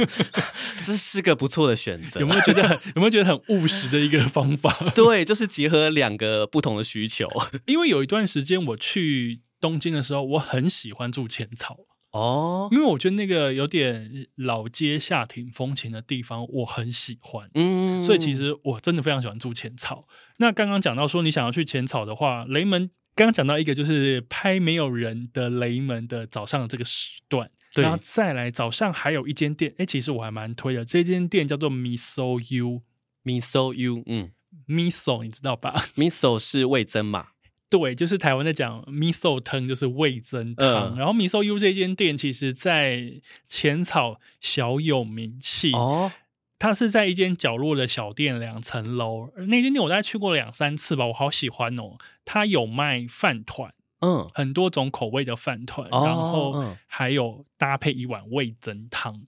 [0.80, 2.20] 这是个不错的选择。
[2.22, 4.74] 有没有觉得很有没有觉得很务实的一个方法？
[4.96, 7.28] 对，就是结合两个不同的需求。
[7.66, 11.78] 因为有一段时间我去东京的时候，我很喜欢住浅草
[12.12, 17.50] 哦，因为我觉得那个有点老街下町风情的地方，我很喜欢。
[17.56, 20.08] 嗯，所以其实我真的非常喜欢住浅草。
[20.38, 22.90] 那刚刚讲到说，你想要去浅草的话，雷门。
[23.16, 34.32] 刚刚讲到一个就是拍没有人的雷门的早上的这个时段，对然后再来早上还有一间店，哎，其实我还蛮推的，这间店叫做 Miso U，Miso U，嗯
[34.68, 37.28] ，Miso 你知道吧？Miso 是味噌嘛？
[37.70, 46.12] 对，就是台湾在讲 Miso 汤就是味噌汤，嗯、然后 Miso U 这间店其实在浅草小有名气哦。
[46.58, 49.30] 它是在一间角落的小店，两层楼。
[49.48, 51.98] 那间店我大概去过两三次吧，我好喜欢哦。
[52.24, 59.26] 它有卖饭团，嗯，很多种口味的饭团，哦、然后还有搭配一碗味增汤。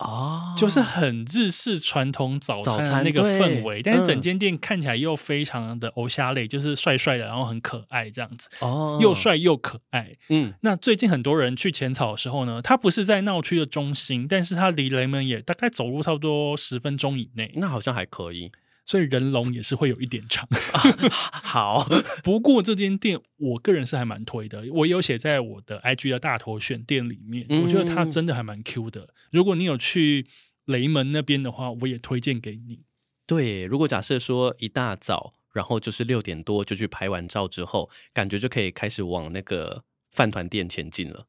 [0.00, 8.48] 哦，就是很日式传统早餐的那个氛围，但是整间店看起来又非常的欧夏类，就是帅帅的，然后很可爱这样子。
[8.60, 10.12] 哦，又帅又可爱。
[10.30, 17.52] 嗯，那最近很多人去浅草的时候呢，它不是在闹区的中心，但是它离雷门也大概走路差不多十分钟以内。
[17.56, 18.50] 那好像还可以。
[18.90, 20.48] 所以人龙也是会有一点长。
[21.30, 21.86] 好，
[22.24, 29.10] 不过这间店我个人是还蛮推的，我有写在我的 IG 的大头选店里面，我觉得它真的还蛮 Q 的。
[29.30, 30.26] 如果你有去
[30.64, 32.80] 雷门那边的话，我也推荐给你。
[33.28, 41.28] 对，如果假设说一大早，然后就是六点多就去拍完照之后，感觉就可以开始往那个饭团店前进了。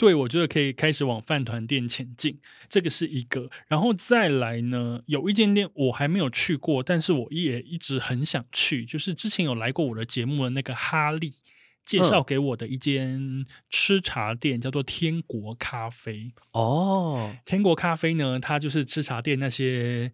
[0.00, 3.50] 对，我觉得可以开始往饭团店前进，这个是一个。
[3.68, 11.30] 然后再来呢，有一间店我还没有去过，但是我也一直很想去，就是之前有来过我的节目的那个哈利
[11.84, 16.32] 介绍给我的一间吃茶店，叫做天国咖啡。
[16.52, 20.10] 哦，天国咖啡呢，它就是吃茶店那些。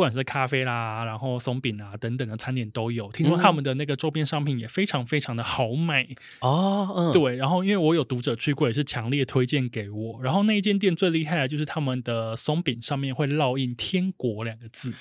[0.00, 3.12] 不管是咖啡啦，然后松饼啊等等的餐点都有。
[3.12, 6.08] 听说他们的那个周边商品也非常非常的好买
[6.40, 6.90] 哦。
[6.96, 7.36] 嗯，对。
[7.36, 10.18] 然后因为我有读者去过，也是强烈推荐给我。
[10.22, 14.94] 然后那一间店最厉害的就是他们的松饼上面会烙印“天国”两个字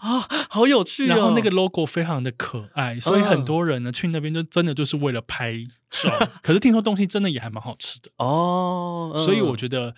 [0.00, 1.14] 啊， 好有趣哦。
[1.14, 5.52] 然后那个 logo 非常的可爱，所以很多人呢去那边就真的就是为了拍
[5.90, 6.08] 照。
[6.42, 9.12] 可是听说东西真的也还蛮好吃的哦。
[9.26, 9.94] 所以我觉得。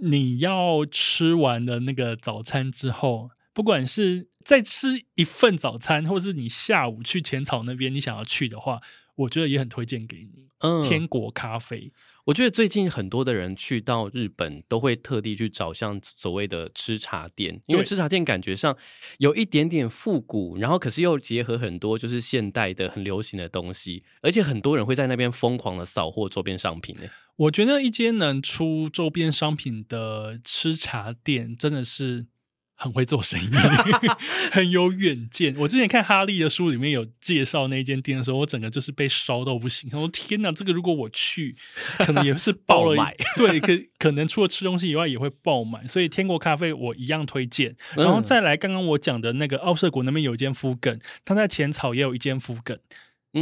[0.00, 8.80] 你要吃完的那个早餐之后，不管是再吃一份早餐，或是你下午去浅草那边你想要去的话，
[9.14, 10.48] 我觉得也很推荐给你。
[10.58, 11.92] 嗯，天国咖啡，
[12.24, 18.76] 我觉得最近很多的人去到日本都会特地去找像所谓的吃茶店，因为吃茶店感觉上
[19.18, 27.02] 有一点点复古，然后可是又结合很多就是现代的很流行的东西，而且很多人会在那边疯狂的扫货周边商品呢。
[27.36, 32.26] 我觉得一间能出周边商品的吃茶店真的是
[32.84, 33.46] 很会做生意，
[34.52, 35.56] 很有远见。
[35.56, 39.88] 我之前看哈利的书里面有介绍那间店的时候，我整个就是被烧到不行。
[39.94, 41.56] 我说天哪，这个如果我去，
[41.98, 45.88] 可能也是爆了， 爆买对，可可能除了吃东西以外也会爆满。
[45.88, 47.74] 所以天国咖啡我一样推荐。
[47.96, 52.78] 然后再来刚刚我讲的那个奥瑟谷那边有一间福梗，他在浅草也有一间福梗。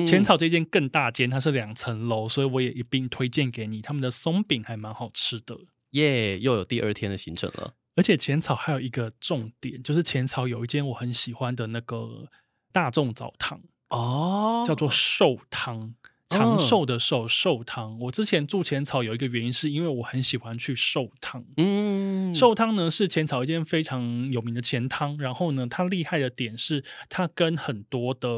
[0.06, 3.82] 浅草这间更大间，它是两层楼，所以我也一并推荐给你。
[3.82, 5.54] 他们的松饼还蛮好吃的，
[5.90, 7.74] 耶！Yeah, 又有第二天的行程了。
[7.94, 12.28] 而且浅草还有一个重点，就是浅草有一间我很喜欢的那个
[12.72, 15.94] 大众澡堂哦，叫做寿汤，
[16.28, 17.98] 长寿的寿寿汤。
[18.00, 21.44] 我之前住浅草有一个原因，是因为我很喜欢去寿汤。
[21.56, 28.28] 嗯，寿汤呢是浅草一间非常有名的钱汤，然后呢，它厉害的点是它跟很多的。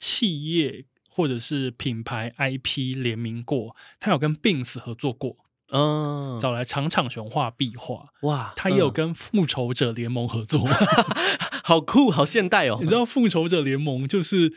[0.00, 5.36] 企业或者是品牌 IP 联名过，他有跟 Bins 合作过，
[5.70, 10.66] 嗯，找来长场熊画壁画，哇，他也有跟复仇者联盟合作，
[11.64, 12.78] 好酷，好现代哦！
[12.82, 14.54] 你知道复仇者联盟就是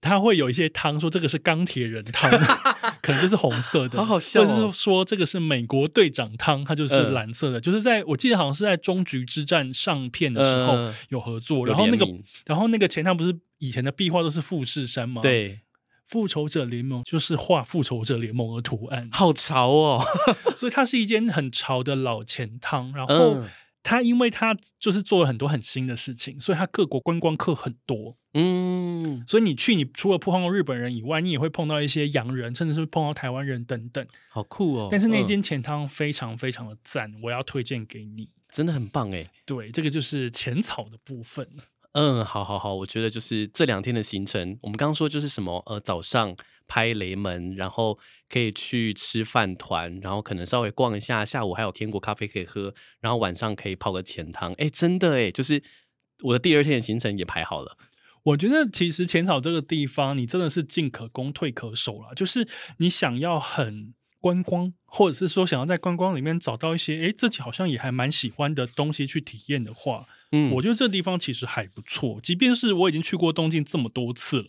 [0.00, 2.30] 他会有一些汤，说这个是钢铁人汤，
[3.02, 4.46] 可能就是红色的，好好笑、哦。
[4.46, 7.58] 或者是说这个是美国队长汤，它就是蓝色的。
[7.58, 12.06] 嗯、就是在我记得好像是在终局之战上片的时候有合作，嗯、然后那个
[12.46, 15.20] 然后那个前汤不是以前的壁画都是富士山吗？
[15.20, 15.60] 对，
[16.08, 20.02] 复仇者联盟就是画复仇者联盟的图案，好潮哦。
[20.56, 23.34] 所以它是一间很潮的老钱汤，然后。
[23.36, 23.48] 嗯
[23.80, 28.18] 他因为它就是做了很多很新的事情，所以它各国观光客很多。
[28.34, 34.06] 嗯，所以你去，你除了碰到日本人以外，你也会碰到一些洋人，甚至是碰到台湾人等等。
[34.28, 34.88] 好酷哦！
[34.90, 39.24] 但是那间钱汤非常非常的赞，嗯、我要推荐给你，真的很棒哎。
[39.46, 41.48] 对，这个就是浅草的部分。
[41.92, 46.36] 嗯，好好好，我觉得就是这两天的行程，我们刚刚说就是什么呃早上。
[46.70, 47.98] 拍雷门，然后
[48.28, 54.52] 可以去吃饭团，然后可能稍微逛一下，下午还有天国咖啡可以喝，然后晚上可以泡个浅汤。
[54.58, 55.62] 哎，真的哎，就是
[56.24, 57.78] 我的第二天的行程也排好了。
[58.24, 62.14] 我觉得其实浅草这个地方，你真的是进可攻退可守了。
[62.14, 62.46] 就是
[62.76, 72.20] 你想要很观光，或者是说想要在观光里面找到一些哎自己好像也还蛮喜欢的东西去体验的话，嗯，我觉得这地方其实还不错。
[72.22, 74.48] 即便是我已经去过东京这么多次了。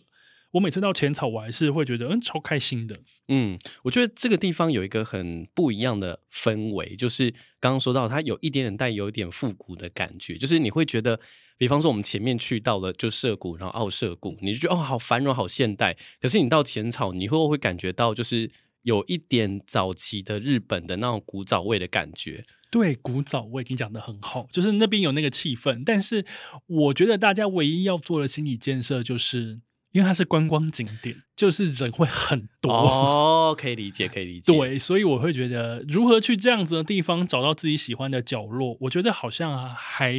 [0.52, 2.96] 我每次到浅草，我还是会觉得嗯超开心的。
[3.28, 7.30] 嗯，我觉得这个地方有一个很不一样的氛围，就是
[7.60, 11.20] 刚刚说到它有一点点带有一点复古的感觉，就是你会觉得，
[11.56, 18.50] 比方说我们前面去到了就涩谷，然后奥涩谷，你就觉得哦好繁荣好现代，可是你到浅草，你会不会感觉到就是
[18.82, 22.44] 有一点早期的日本的那种古早味的感觉？
[22.70, 26.24] 对，古早味你讲的很好，就是那边有那个气氛，但是
[26.66, 29.60] 我觉得大家唯一要做的心理建设就是。
[29.92, 34.52] 因为它是观光景点，就是人会很多哦，可以理解，可以理 解。
[34.52, 40.14] 对，所以我会觉得如何去这样子的地方找到自己喜欢的角落，我觉得好像还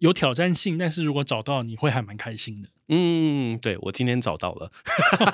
[0.00, 0.76] 有挑战性。
[0.76, 2.68] 但是如果找到，你会还蛮开心的。
[2.94, 4.70] 嗯，对，我今天找到了。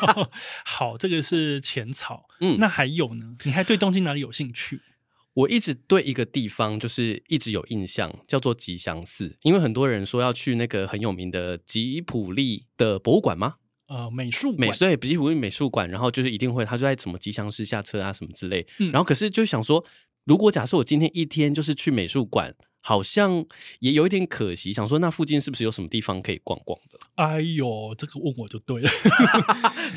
[0.64, 2.29] 好，这个是浅草。
[2.40, 3.35] 嗯，那还有呢？
[3.44, 4.81] 你还对东京哪里有兴趣？
[5.35, 13.57] 我一直对一个地方就是一直有印象，叫做吉祥寺，因为很多人说要去那个很有名的吉普力的博物馆吗？
[13.88, 18.64] 呃，美术馆，美对，吉普力美术馆，然后就是一定会，他就在什么吉祥寺下车啊，什么之类。
[18.79, 19.85] 嗯，然后可是就想说，
[20.25, 22.55] 如果假设我今天一天就是去美术馆。
[22.80, 23.44] 好像
[23.80, 26.98] 也有一点可惜，想说那附近是不是有什么地方可以逛逛的？
[27.16, 28.90] 哎呦，这个问我就对了。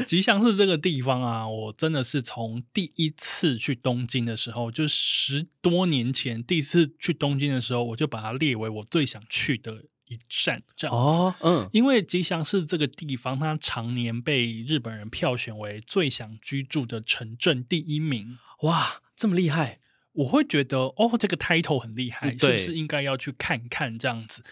[0.07, 10.63] 吉祥寺这个地方啊，我真的是从第一次去东京的时候，就十多年前第一次去东京的时候，我就把它列为我最想去的一站。
[10.75, 18.39] 这样子，哦，嗯，因为吉祥寺这个地方，它常年被日本人票选为最想居住的城镇第一名。
[18.63, 19.80] 哇，这么厉害！
[20.13, 24.43] 我会觉得哦，这个 title 很厉害，是不是应该要去看看这样子？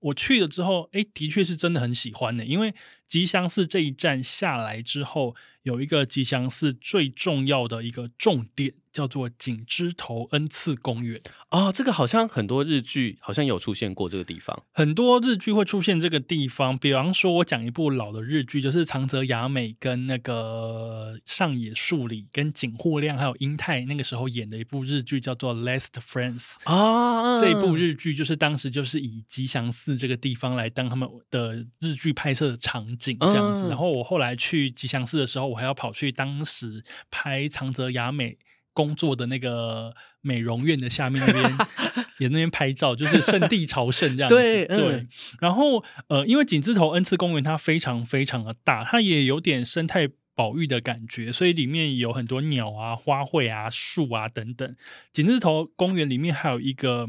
[0.00, 2.74] 我去了之后，诶，的确是真的很喜欢的，因为
[3.06, 8.74] 吉祥寺这一站下来之后，有一个吉祥寺最重要的一个重点。
[8.94, 16.78] 叫做井之头恩赐公园哦，这个好像很多日剧好像有出现过这个地方，很多日剧会出现这个地方。
[16.78, 27.40] 比方说，我讲一部老的日剧，就是长泽雅美跟那个上野树里跟井户亮还有英泰那个时候演的一部日剧，叫做《Last Friends》啊。
[27.40, 33.68] 这一部日剧就是当时就是以吉祥寺这个地方来当他们的日剧拍摄的场景这样子。
[33.68, 38.38] 然后我后来去吉祥寺的时候，我还要跑去当时拍长泽雅美。
[38.74, 41.44] 工作的那个美容院的下面那边，
[42.18, 44.34] 也那边拍照，就是圣地朝圣这样子。
[44.34, 45.08] 对，对嗯、
[45.40, 54.76] 然后呃，因为井字头恩赐公园它非常非常的大，它也有点生态保育的感觉，所以里面有很多鸟啊、花卉啊、树啊等等。
[55.12, 57.08] 井字头公园里面还有一个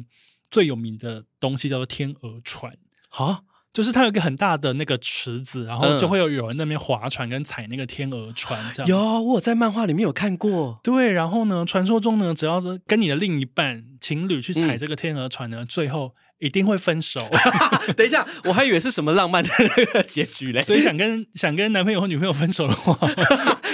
[0.50, 2.78] 最有名的东西叫做天鹅船。
[3.10, 3.44] 好。
[3.76, 8.90] 就是它有一个很大的那个池子，然后就会有有人在那边划船跟踩那个天鹅船这样。
[8.90, 10.80] 有，我在漫画里面有看过。
[10.82, 16.16] 对，然后呢，传说中呢，只要是跟你的另一半情侣去踩这个天鹅船呢，嗯、最后。
[16.40, 17.26] 一定会分手。
[17.96, 20.62] 等一下，我还以为是什么浪漫的那个结局嘞。
[20.62, 22.94] 所以想跟想跟男朋友或女朋友分手的话，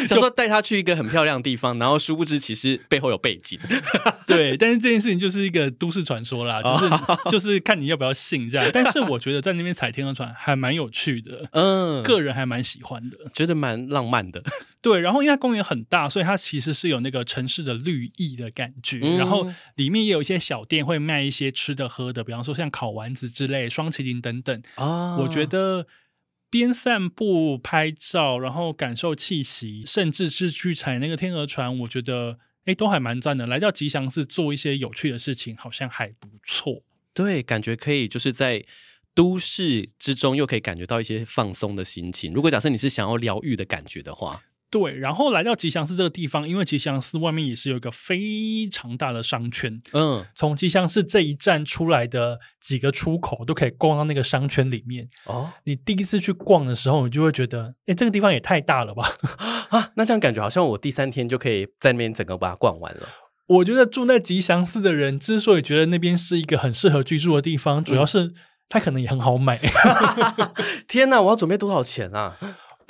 [0.07, 3.59] 想说带他去一个很漂亮的地方，然后殊不知其实背后有背景。
[4.27, 6.89] 对，但是这件事情就是一个都市传说啦，就是
[7.31, 8.69] 就是看你要不要信这样。
[8.73, 14.41] 但是我觉得在那边踩天鹅船还蛮有趣的， 嗯，个人还蛮喜欢的，觉得蛮浪漫的。
[14.81, 18.99] 对，然后因为它公园很大，所以它其实是有那个城市的绿意的感觉。
[19.03, 24.59] 嗯、然后里面也有一些小店会卖一些吃的喝的，比方说像烤丸子之类、双麒麟等等。
[24.75, 25.85] 啊，我觉得
[26.51, 33.47] 边散步拍照，然后感受气息，甚至是去踩那个天鹅船，我觉得哎都还蛮赞的。
[33.47, 36.83] 来到吉祥寺做一些有趣的事情，好像还不错。
[37.13, 38.63] 对，感觉可以就是在
[39.15, 42.31] 都市之中又可以感觉到一些放松的心情。
[42.33, 44.43] 如果假设你是想要疗愈的感觉的话。
[44.71, 55.05] 对，然后来到吉祥寺这个地方，因为吉祥寺外面也是有一个非常大的商圈，嗯，从吉祥寺这一站出来的几个出口都可以逛到那个商圈里面。
[55.25, 59.03] 哦，你第一次去逛的时候，你就会觉得，哎，这个地方也太大了吧？
[59.77, 63.01] 啊，那这样感觉好像我第三天就可以在那边整个把它逛完了。
[63.47, 68.33] 我觉得住在吉祥寺的人之所以觉得那边是一个很适合居住的地方，主要是
[68.69, 69.59] 它可能也很好买。
[70.87, 72.37] 天哪，我要准备多少钱啊？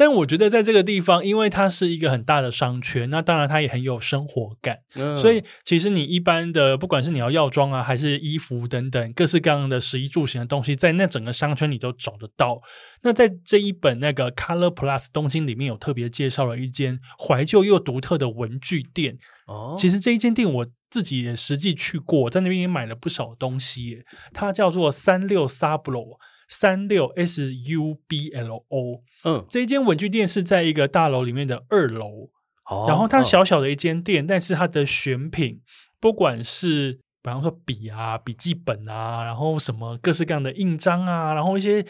[0.02, 4.80] 但我觉得在这个地方，因为它是一个很大的商圈，那当然它也很有生活感。
[4.96, 12.60] 嗯，所以其实你一般的，不管是你要药妆啊，还是衣服等等各式各样的食衣住行的东西，在那整个商圈里都找得到。
[13.04, 19.20] 那在这一本那个 Color Plus 东京里面有特别介绍了一间怀旧又独特的文具店。
[19.46, 24.04] 哦，其实这一间店我自己也实际去过，在那边也买了不少东西。
[24.34, 26.18] 它叫做三六 Sublo。
[26.52, 32.30] 三六 S U B L O，嗯，这一间文具店是在一个大楼里面的二楼，
[32.70, 35.62] 哦，然后它小小的一间店，哦，但是它的选品，
[36.02, 41.86] 不管是比方说笔啊、笔记本啊，然后什么各式各样的印章啊，然后一些。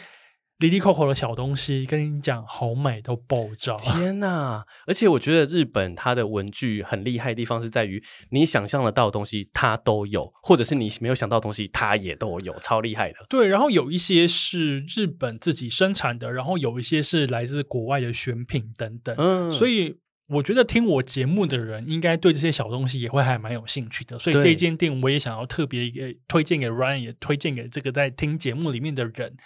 [0.62, 3.76] 哩哩抠抠的小东西，跟你讲，好美，都爆炸！
[3.78, 4.64] 天哪！
[4.86, 8.00] 而且我觉得日本它的文具很厉害的地方是在于，
[8.30, 13.16] 你想象得到的东西它都有，或者是你没有想到的东西它也都有，超厉害的。
[13.28, 19.16] 对，然后有一些是日本自己生产的，然后有一些是来自国外的选品等等。
[19.18, 19.96] 嗯，所以
[20.28, 24.16] 我觉得听我节目的人应该对这些小东西也会还蛮有兴趣的。
[24.16, 29.36] 所以这一间店我也想要特别给推荐给 Ryan，也推荐给这个在听节目里面的人。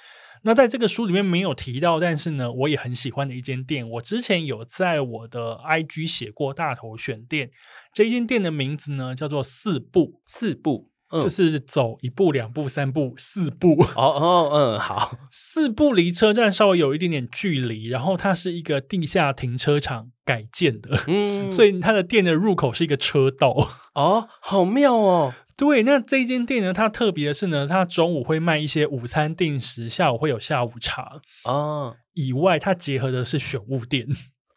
[0.47, 7.51] 那在这个书里面没有提到，但是呢，我也很喜欢的一间店，我之前有在我的 IG 写过大头选店。
[7.93, 13.81] 这一间店的名字呢叫做四步，四步，嗯、就是走一步、两步、三步、四步。
[13.95, 23.55] 哦哦，嗯，好，四步离车站稍微有一点点距离，然后它是一个地下停车场改建的，嗯， 所以它的店的入口是一个车道。
[23.95, 25.35] 哦，好妙哦。
[25.59, 31.97] 对，那这间店呢，它特别的是呢，它中午会卖一些午餐定时，下午会有下午茶哦。
[32.13, 34.07] 以外，它结合的是选物店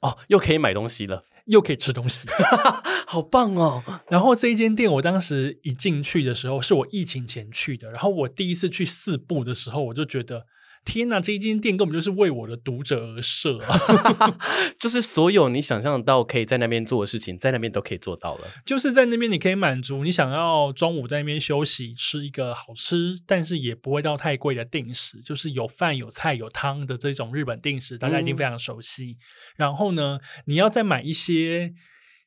[0.01, 2.28] 哦，又可以买东西了，又可以吃东西，
[3.06, 3.84] 好棒哦。
[4.10, 10.45] 然后这一间店，我当时一进去的时候，是我疫情前去的，然后我第一次去四部的时候，我就觉得。
[10.90, 13.78] 天呐，这一间店根本就是为我的读者而设啊！
[14.80, 18.48] 就是所有你想象到可以在那边做的事情，在那边都可以做到了。
[18.66, 29.12] 就是在那边，你可以满足你想要中午在那边休息，吃一个好吃，但是也不会到太贵的定食，就是有饭有菜有汤的这种日本定食，大家一定非常熟悉。
[29.12, 29.18] 嗯、
[29.58, 31.72] 然后呢，你要再买一些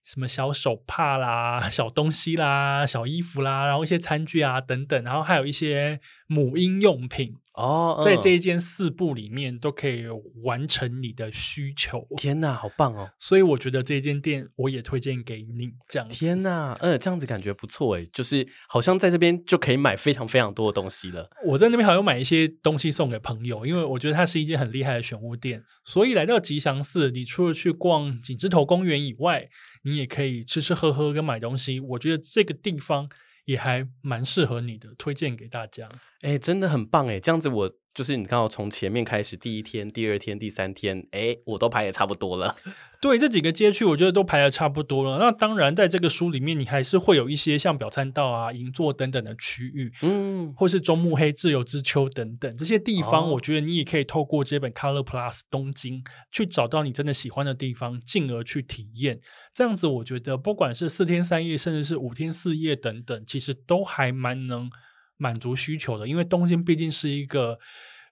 [0.04, 5.98] 什么小手帕啦、小东西啦、小衣服啦，然后一些餐具啊等等，然后还有一些
[6.28, 7.34] 母婴用品。
[7.54, 10.06] 哦，在这一间四部里面都可以
[10.42, 12.06] 完成你的需求。
[12.16, 13.10] 天哪，好棒哦！
[13.18, 15.70] 所以我觉得这间店我也推荐给你。
[15.86, 21.28] 这样，天哪，嗯，这样子感觉不错诶，就是好像在这边就可以买非常非常多的东西了。
[21.44, 25.62] 我在那边还有买一些东西送给朋友，因为我觉得它是一间很厉害的选物店。
[25.84, 29.48] 所以来到吉祥寺，你除了去逛景之头公园以外，
[29.82, 31.78] 你也可以吃吃喝喝跟买东西。
[31.80, 33.10] 我觉得这个地方。
[33.44, 35.88] 也还蛮适合你的，推荐给大家。
[36.20, 37.18] 哎、真的很棒哎！
[37.18, 42.56] 这样子我就是你看我从前面开始，第一天、第二天、第三天，哎、欸，我都排也差不多了。
[43.02, 45.18] 对，这几个街区我觉得都排的差不多了。
[45.18, 59.20] 那当然，在这个书里面，你还是会有一些像表参道啊、银座等等的区域，嗯，或是中目黑、自由之丘等等这些地方，我觉得你也可以透过这本 Color Plus 东京去找到你真的喜欢的地方，进而去体验。
[59.52, 64.70] 这样子，我觉得不管是四天三夜，甚至是五天四夜等等，其实都还蛮能
[65.16, 66.06] 满足需求的。
[66.06, 67.58] 因为东京毕竟是一个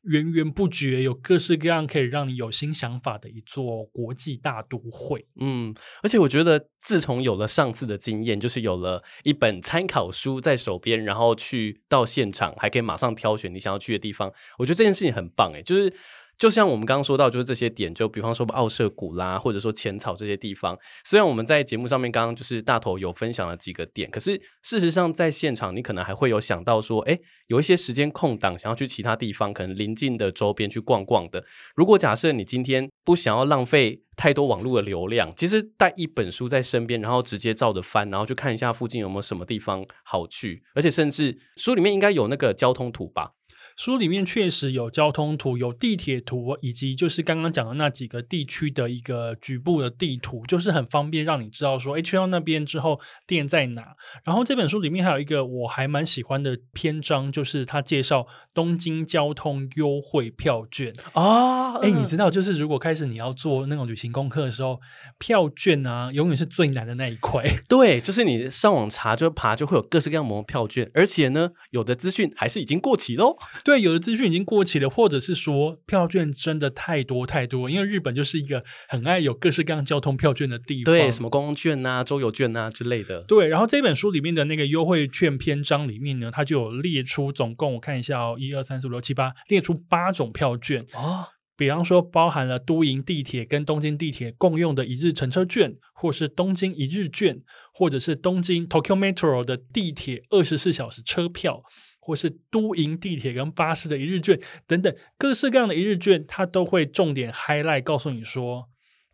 [0.02, 5.26] 源源不绝、有各式各样可以让你有新想法的一座国际大都会。
[5.40, 15.92] 嗯，而且我觉得，自从有了上次的经验，就是有了一本参考书在手边，然后去到现场，还可以马上挑选你想要去的地方，我觉得这件事情很棒诶，就是。
[16.40, 20.74] 就像我们刚刚说到，就是这些点，就比方说奥舍谷啦，或者说浅草这些地方。
[21.04, 31.44] 虽然我们在节目上面刚刚就是大头有分享了几个点，可是事实上在现场你可能还会有想到说，诶，有一些时间空档，想要去其他地方，可能邻近的周边去逛逛的。
[31.76, 43.32] 如果假设你今天不想要浪费太多网络的流量，其实带一本书在身边，然后直接照着翻，然后去看一下附近有没有什么地方好去，而且甚至书里面应该有那个交通图吧。
[43.80, 53.96] 书里面确实有交通图，有地铁图，以及就是刚刚讲的那几个地区的一个局部的地图，就是很方便让你知道说，哎，去到那边之后店在哪。
[54.22, 61.78] 然后这本书里面还有一个我还蛮喜欢的篇章，就是他介绍东京交通优惠票券啊。
[61.78, 64.78] 哎、哦，你知道，就是如果开始你要做那种旅行功课的时候，
[65.18, 67.42] 票券啊，永远是最难的那一块。
[67.66, 73.38] 对，就是你上网查就爬，就会有各式各样的票券，而且呢，有的资讯还是已经过期喽。
[73.70, 83.22] 对，有的资讯已经过期了，或者是说票券真的太多太多，因为日本就是一个很爱有各式各样交通票券的地方，对，什么公共券啊、周游券啊之类的。
[83.28, 91.26] 对，然后这本书里面的那个优惠券篇章里面呢，它就有列出总共我看一下哦，一二三四五六七八，列出八种票券哦。
[91.56, 97.38] 比方说，包含了都营地铁跟东京地铁共用的一日乘车券，或是东京一日券，
[97.74, 101.62] 或者是东京 Tokyo Metro 的地铁二十四小时车票。
[102.00, 108.68] 或是都营地铁跟巴士的一日券等等，各式各样的一日券，它都会重点 highlight 告诉你说，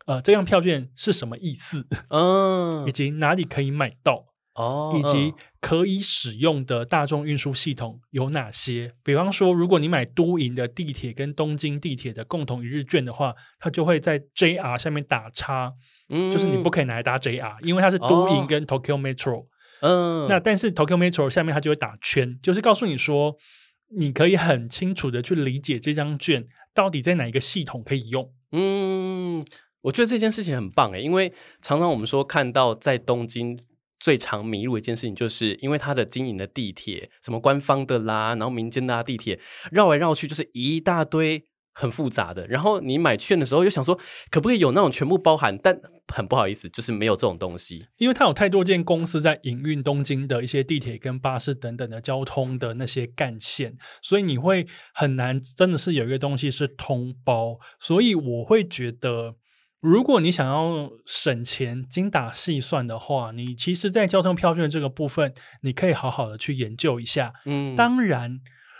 [0.05, 4.25] 呃，这张票券是什么意思，嗯，以及哪里可以买到，
[4.55, 8.93] 哦，以及可以使用的大众运输系统有哪些。
[9.03, 15.73] 比方说，如果你买都营的地铁跟东京地铁的共同一日券的话，它就会在 JR 下面打叉，
[16.09, 19.45] 嗯，就是你不可以拿来搭 JR，因为它是都营跟 Tokyo Metro。
[19.81, 23.35] 嗯，那但是 Tokyo Metro 下面它就会打圈，就是告诉你说，
[23.95, 28.31] 你可以很清楚的去理解这张券到底在哪一个系统可以用。
[28.51, 29.43] 嗯，
[29.81, 33.59] 我觉得这件事情很棒诶，因为常常我们说看到在东京
[33.99, 39.39] 最常迷路的一件事情，就是因为它的经营的地铁，什么官方的啦，然后民间的地铁
[39.71, 41.45] 绕来绕去就是一大堆。
[41.79, 43.93] 很复杂的，然后你买券的时候又想说，
[44.31, 45.55] 可不可以有那种全部包含？
[45.55, 57.59] 但很不好意思，就是没有这种东西，因为它有太多间公司在营运东京的一些地铁跟巴士等等的交通的那些干线，所以你会很难，真的是有一个东西是通包。
[57.79, 59.35] 所以我会觉得，
[59.79, 67.33] 如果你想要省钱、精打细算的话，你其实，在交通票券这个部分，你可以好好的去研究一下。
[67.45, 68.39] 嗯，当然。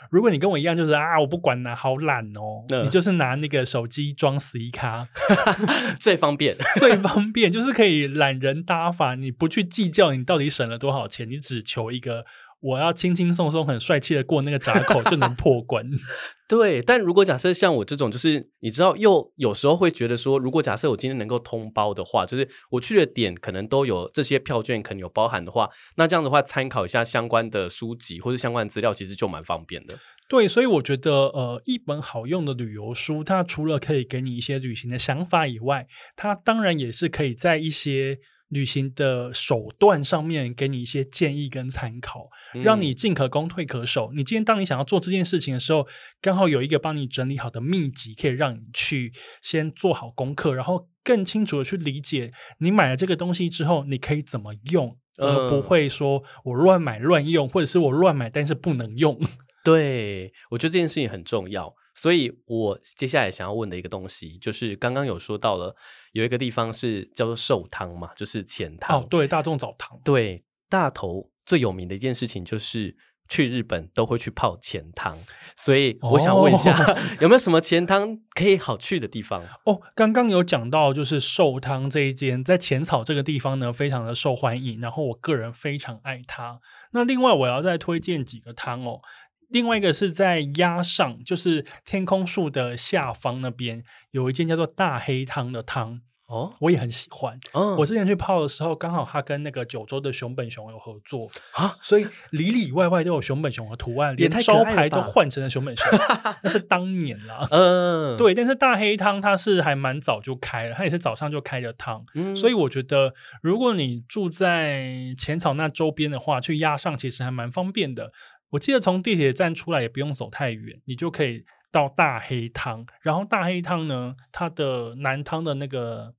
[0.10, 2.66] 如果你跟我一样，就是啊，我不管了，好懒哦。
[2.70, 5.08] 嗯、你就是拿那个手机装十一卡，
[6.00, 9.16] 最方便，最方便，就是可以懒人搭法。
[9.16, 12.26] 你不去计较你到底省了多少钱，你只求一个。
[12.60, 15.86] 我要轻轻松松、很帅气的过那个闸口就能破关。
[16.50, 30.00] 对，但如果假设像我这种，就是你知道，又有时候会觉得说，如果假设我今天能够通包的话，就是我去的点可能都有这些票券，可能有包含的话，那这样的话，参考一下相关的书籍或者相关的资料，其实就蛮方便的。
[30.30, 35.86] 对，所以我觉得，呃，一本好用的旅游书，它除了可以给你一些旅行的想法以外，
[36.16, 38.20] 它当然也是可以在一些。
[38.50, 42.30] 旅行的手段上面给你一些建议跟参考，
[42.64, 44.12] 让你进可攻退可守。
[44.14, 45.86] 你今天当你想要做这件事情的时候，
[46.22, 59.20] 刚好有一个帮你整理好的秘籍，可以让你去先做好功课，然后更清楚的去理解你买了这个东西之后，你可以怎么用，而不会说我乱买乱用，或者是我乱买但是不能用。
[59.64, 61.76] 对，我觉得这件事情很重要。
[61.94, 65.76] 所以我接下来想要问的一个东西，就是刚刚有说到了
[66.18, 69.00] 有一个地方是叫做寿汤嘛，就是浅汤。
[69.00, 70.00] 哦，对，大众澡堂。
[70.04, 72.98] 对，大头最有名的一件事情就是
[73.30, 75.16] 去日本都会去泡浅汤，
[75.56, 79.44] 所以我想问一下， 哦、有没有什么浅汤可以好去的地方？
[79.66, 86.60] 哦，刚刚有讲到就是寿汤这一间在浅草这个地方呢，非常的受欢迎，然后我个人非常爱它。
[86.94, 89.02] 那另外我要再推荐几个汤哦。
[89.50, 97.40] 另外一个是在鸭上，就是天空树的下方那边有一间叫做大黑汤的汤哦，我也很喜欢。
[97.54, 105.86] 哦，我之前去泡的时候，刚好他跟那个九州的熊本熊有合作啊，所以里里外外都有熊本熊的图案，连招牌都换成了熊本熊。
[106.44, 108.36] 那是当年啦，嗯， 对。
[108.36, 118.12] 但是大黑汤它是还蛮早就开了，它也是早上就开的汤，嗯，所以我觉得如果你住在浅草那周边的话，去鸭上其实还蛮方便的。
[118.52, 122.86] 我记得从地铁站出来也不用走太远，你就可以到大黑汤。
[123.02, 126.14] 然后大黑汤呢，它的南汤的那个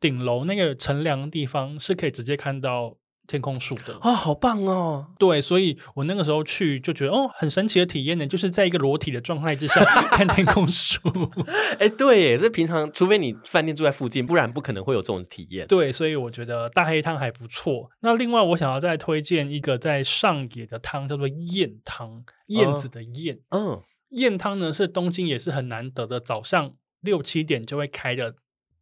[0.00, 2.96] 顶楼那个乘凉的地方是可以直接看到
[3.26, 5.06] 天空树的啊，好棒哦！
[5.18, 11.00] 对，所以我那个时候去就觉得哦，很神奇的体验呢，就是在一个裸体的状态之下 看天空树。
[11.78, 15.66] 哎，对耶，这平常除非你饭店住在附近，不然不可能会有这种体验。
[15.66, 17.90] 对，所以我觉得大黑汤还不错。
[18.00, 23.38] 那另外，我想要再推荐一个在上野的汤，叫做燕汤，燕子的燕。
[23.50, 28.34] 嗯，燕汤呢是东京也是很难得的，早上六七点就会开的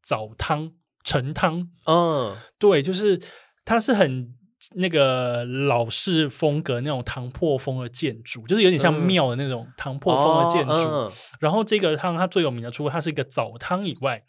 [0.03, 0.73] 早汤
[1.03, 1.69] 晨汤。
[1.87, 3.19] 嗯，对，就是。
[3.65, 4.35] 它是很
[4.75, 10.73] 那个老式风格那种唐破风的建筑，就是有点像庙的那种唐破风的建筑。
[10.73, 14.23] 嗯哦嗯、然后这个汤它最有名的，除了它是一个澡汤以外，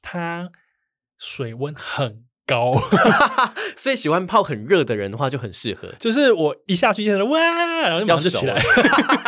[0.00, 0.50] 它
[1.18, 2.74] 水温很高，
[3.78, 5.88] 所以喜欢泡很热的人的话就很适合。
[6.00, 7.38] 就是我一下去就哇，
[7.82, 8.60] 然后就马上就起来，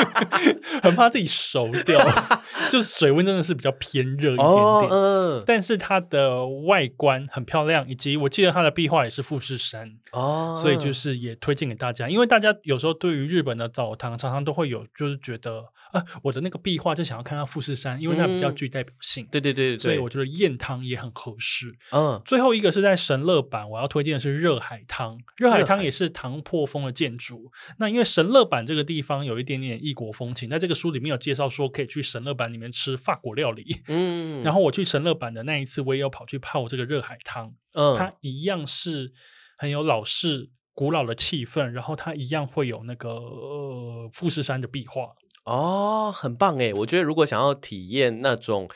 [0.83, 2.05] 很怕自己熟掉。
[2.69, 9.89] 就是水温真的是比较偏热一点点，但是它的外观很漂亮，以及我记得它的壁画也是富士山。
[10.13, 15.65] 哦，所以就是也推荐给大家，因为大家有时候对于日本的澡堂常常都会有就是觉得。
[15.93, 19.27] 啊，我的那个壁画就想要看到富士山，因为那比较具代表性。
[19.31, 21.77] 对对对，所以我觉得燕汤也很合适。
[21.93, 25.19] 嗯，最后一个是在神乐版，我要推荐的是热海汤。
[25.37, 27.53] 热海汤也是唐破风的建筑。
[27.79, 33.77] 那因为神乐版这个地方有一点点异国风情，在这个书里面有介绍说可以去神乐版里面吃法国料理。
[33.89, 37.55] 嗯， 然后我去神乐版的那一次，我也有跑去泡这个热海汤。
[37.75, 39.13] 嗯，它一样是
[39.59, 45.09] 很有老式古老的气氛，然后它一样会有那个呃富士山的壁画。
[45.45, 46.73] 哦，很棒哎！
[46.75, 48.69] 我觉得如果想要体验那种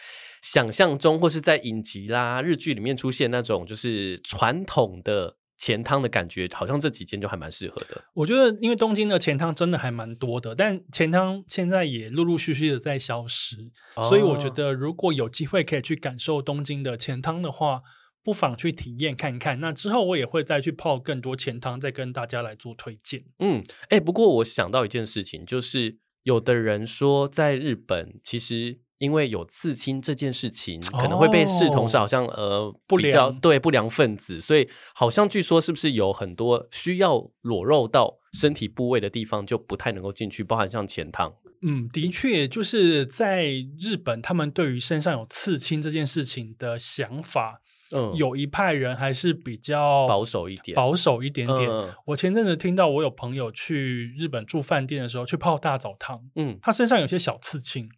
[0.42, 8.02] 想象中或是在影集啦、日剧里面出现那种就是传统的钱汤的感觉，好像这几间就还蛮适合的。
[8.14, 17.82] 我觉得，因为东京的钱汤真的还蛮多的，但钱汤现在也陆陆续续的在消失，哦、所以我觉得如果有机会可以去感受东京的钱汤的话，
[18.24, 19.60] 不妨去体验看看。
[19.60, 23.24] 那之后我也会再去泡更多钱汤，再跟大家来做推荐。
[23.38, 25.98] 嗯，哎，不过我想到一件事情，就是。
[26.27, 41.33] 有的人说，在日本，其实因为有刺青这件事情，可能会被视同是好像、哦、呃比较对不良分子，所以好像据说是不是有很多需要裸露到身体部位的地方就不太能够进去，包含像钱汤。
[41.62, 43.45] 嗯，的确，就是在
[43.79, 47.62] 日本，他们对于身上有刺青这件事情的想法。
[47.93, 51.70] 嗯，有一派人还是比较保守一点，保守一点点。
[51.70, 56.20] 嗯、我前阵子听到，我有朋友去日本住饭店的时候，去泡大澡堂。
[56.34, 57.89] 嗯，他身上有些小刺青，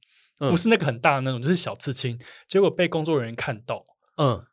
[0.41, 2.19] 嗯、不是那个很大的那种，就是小刺青。
[2.47, 3.85] 结果被工作人员看到，
[4.19, 4.45] 嗯，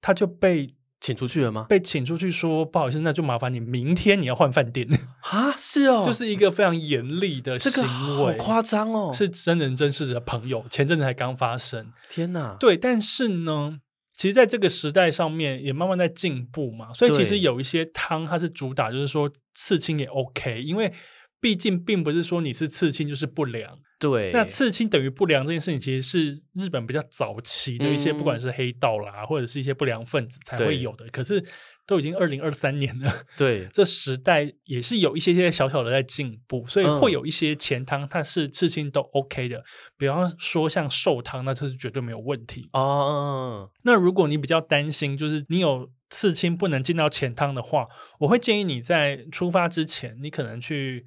[0.00, 1.66] 他就被请出去了吗？
[1.68, 4.88] 被请出去说，不好意思，那就麻烦你明天你要换饭店
[5.30, 5.52] 啊。
[5.56, 7.82] 是哦，就是一个非常严厉的行
[8.24, 11.92] 为，好夸张哦，是真人真事的朋友，前阵子才刚发生。
[12.08, 13.80] 天哪，对，但是呢。
[14.14, 16.92] 其实，在这个时代上面，也慢慢在进步嘛。
[16.92, 20.92] 所以，其实有一些汤，它是主打，就是说刺青也 OK，因为
[21.40, 23.78] 毕竟并不是说你是刺青就是不良。
[23.98, 31.06] 对，那刺青等于不良这件事情，其实是日本比较早期的一些，不管是黑道啦，嗯、或者是一些不良分子才会有的。
[31.08, 31.44] 可是。
[31.86, 39.62] 都已经二零二三年了，对，这时代也是有一些些小小的在进步，所以会有一些钱汤，它是刺青都 OK 的。
[39.98, 43.70] 比方说像寿汤，那这是绝对没有问题哦。
[43.82, 47.86] 那如果你比较担心，就是你有刺青不能进到钱汤的话，
[48.20, 51.04] 我会建议你在出发之前，你可能去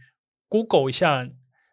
[0.47, 1.27] Google 一下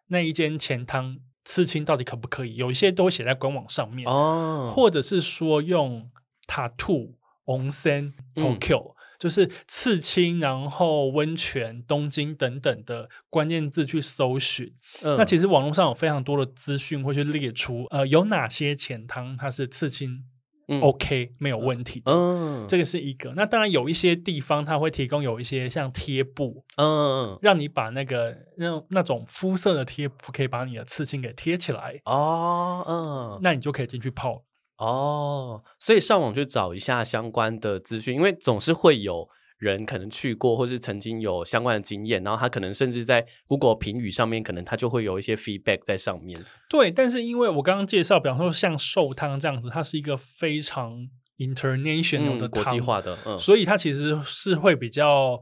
[0.07, 6.09] 那一间钱汤刺青到底可不可以，有一些都写在官网上面哦，或者是说用
[6.47, 7.13] Tattoo
[7.45, 8.94] Onsen Tokyo。
[9.17, 14.73] 就是刺青，然后温泉、东京等等的关键字去搜寻。
[15.01, 20.23] 嗯、那其实网络上有非常多的资讯会去列出，呃，有哪些浅汤它是刺青、
[20.67, 22.01] 嗯、OK 没有问题。
[22.05, 23.33] 嗯，这个是一个。
[23.35, 31.99] 那当然有一些地方它会提供有一些像贴布，嗯，让你把那个那那种肤色的贴布可以把你的刺青给贴起来。
[32.05, 34.43] 哦，嗯，那你就可以进去泡。
[34.77, 46.43] 哦，所以上网去找一下相关的资讯，因为总是会有人可能去过，或是曾经有相关的经验，然后他可能甚至在 Google 评语上面，可能他就会有一些 feedback 在上面。
[46.69, 51.07] 对，但是因为我刚刚介绍，比方说像寿汤这样子，它是一个非常
[51.37, 55.39] international 的国际化的，嗯，所以它其实是会比较。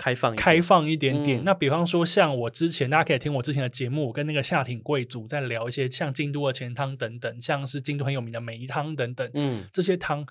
[0.00, 1.42] 开放开放一点点。
[1.42, 9.30] 嗯、那比方说，像我之前，大家可以听我之前的节目，我跟那个夏町贵族在聊一些像京都的钱汤等等，像是京都很有名的梅汤等等。
[9.34, 10.24] 嗯，这些汤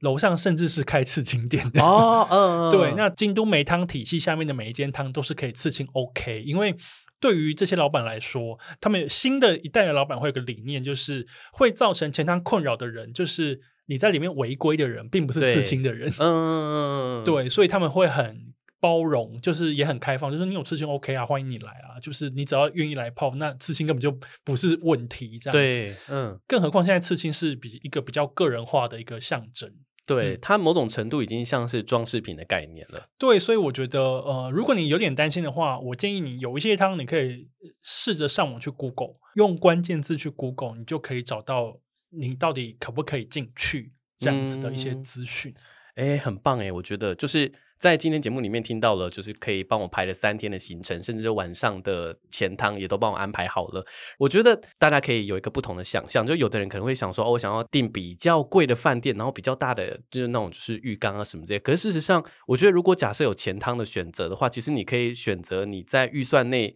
[0.00, 2.26] 楼上甚至是开刺青店的哦。
[2.30, 2.94] 嗯，对。
[2.96, 6.74] 那京都梅汤体系下面的每一间汤都是可以刺青 OK，因为
[7.20, 16.10] 对于这些老板来说，他们新的一代的老板会有个理念，就是会造成前汤困扰的人，就是你在里面违规的人，并不是刺青的人。
[16.18, 18.53] 嗯，对，所以他们会很。
[18.84, 24.14] 包容就是也很开放，就是你有刺青 OK 啊，欢迎你来啊，就是你只要愿意来泡，那刺青根本就
[24.44, 25.58] 不是问题，这样子。
[25.58, 29.72] 对，嗯，更何况现在刺青是比一个比较个人化的一个象征，
[30.04, 33.08] 对，嗯、它某种程度已经像是装饰品的概念了。
[33.16, 37.48] 对，所以我觉得，呃，如果你有点担心的话，我建议你有一些汤，你可以
[37.80, 41.80] 试着上网去 Google，用关键字去 Google，你就可以找到
[42.10, 45.54] 你到底可不可以进去这样子的一些资讯。
[45.94, 47.50] 哎、嗯，很棒哎，我觉得就是。
[47.84, 53.84] 在今天节目里面听到了，就是可以帮我排了三天的行程，甚至晚上的前汤也都帮我安排好了。
[54.18, 61.58] 我觉得大家可以有一个不同的想象，就有的人可能会想说，哦，我想要订比较贵的饭店，然后比较大的就是那种就是浴缸啊什么这些。
[61.58, 66.74] 可是事实上，我觉得如果假设有前汤的选择的话，其实你可以选择你在预算内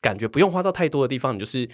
[0.00, 1.68] 感觉不用花到太多的地方，你就是。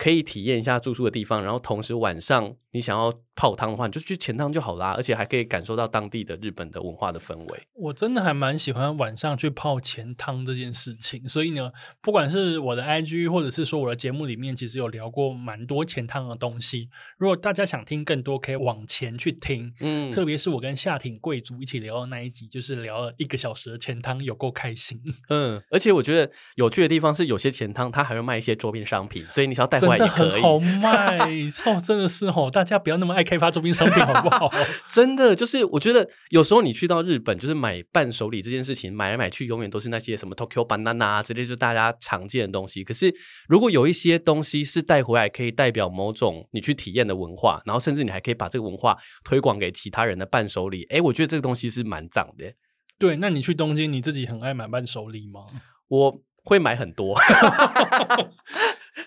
[0.00, 7.62] 可以体验一下住宿的地方，然后同时晚上你想要泡汤的话，你就去钱汤就好啦，而且还可以感受到当地的日本的文化的氛围。
[7.74, 11.72] 我真的还蛮喜欢晚上去泡钱汤这件事情，所以呢，
[12.02, 16.90] 不管是我的 IG 或者是说我的节目里面，其实有聊过蛮多钱汤的东西。
[17.16, 19.72] 如果大家想听更多，可以往前去听。
[19.80, 25.00] 嗯，特别是我跟夏挺贵族一起聊的那一集，就是聊了一个小时的钱汤，有够开心。
[25.30, 29.96] 嗯，而且我觉得有趣的地方是，有些钱汤它还会卖一些周边商品，所以你想要带回。
[29.96, 31.18] 真的很好卖，
[31.64, 34.50] 哦，真的是哦，大家不要那么爱开发周边商品， 好不好？
[34.88, 42.82] 真的就是，我觉得有时候你去到日本，就是买伴手礼这件事情，买来买去永远都是那些什么 Tokyo Banana 啊之类，就是大家常见的东西。
[42.82, 43.14] 可是
[43.48, 52.52] 如果有一些东西是带回来，可以代表某种你去体验的文化，然后甚至你还可以把这个文化推广给其他人的伴手礼，哎，我觉得这个东西是蛮赞的。
[52.98, 55.42] 对，那你去东京，你自己很爱买伴手礼吗？
[55.86, 57.16] 我会买很多。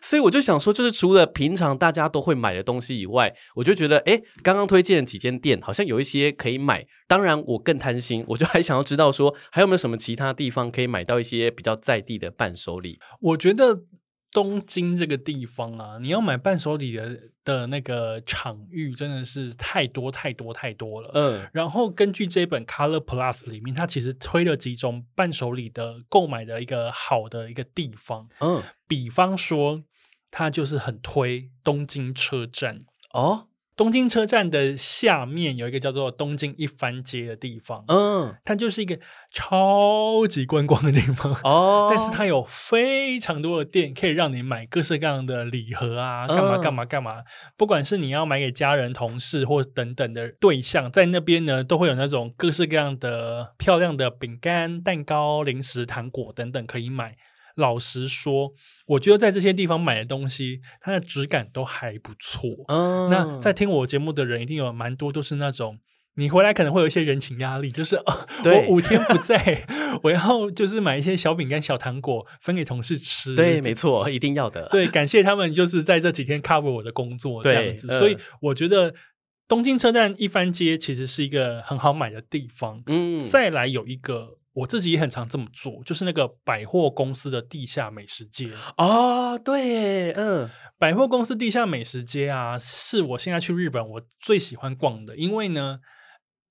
[0.03, 6.85] 所以我就想说，就是除了平常大家都会买的东西以外，我就觉得，哎，刚刚推荐的几间店好像有一些可以买。
[7.07, 12.99] 当然，我更贪心，我就还想要知道说，还有没有什么其他地方可以买到一些比较在地的伴手礼？
[13.21, 13.83] 我觉得
[14.29, 21.11] 东京这个地方啊，你要买伴手礼的的那个场域真的是太多太多太多了。
[21.13, 28.27] 嗯，然后根据这本 Color Plus 里面，它其实推了几种伴手礼的购买的一个好的一个地方。
[28.41, 29.81] 嗯，比方说。
[30.35, 32.81] 它就是很推东京车站。
[33.13, 38.97] 哦，东京车站的下面有一个叫做东京一番街的地方，嗯，它就是一个
[39.31, 47.23] 超级观光的地方哦，但是它有非常多的店可以让你买各式各样的礼盒啊，干嘛干嘛干嘛，
[47.55, 57.15] 不管是你要买给家人、同事或等等的对象，在那边呢都会有那种各式各样的漂亮的饼干、蛋糕、零食、糖果等等可以买。
[57.55, 58.51] 老实说，
[58.87, 62.49] 我觉得在这些地方买的东西，它的质感都还不错。
[62.67, 65.77] 嗯，那在听我节目的人，一定有蛮多都是那种，
[66.15, 69.65] 你回来可能会有一些人情压力，就是哦我五天不在，
[70.01, 73.35] 我要就是买一些小饼干、小糖果分给同事吃。
[73.35, 74.67] 对，没错，一定要的。
[74.69, 77.87] 对，感谢他们就是在这几天 cover 我的工作这样子。
[77.99, 78.95] 所以我觉得
[79.47, 82.81] 东京车站一番街其实是一个很好买的地方。
[82.87, 84.39] 嗯，再来有一个。
[84.53, 88.51] 我自己也很常这么做，就是那个百货公司的地下美食街。
[88.77, 90.47] 哦，对，嗯，
[90.77, 95.79] 百货公司地下美食街啊，是我现在去日本我最喜欢逛的，因为呢，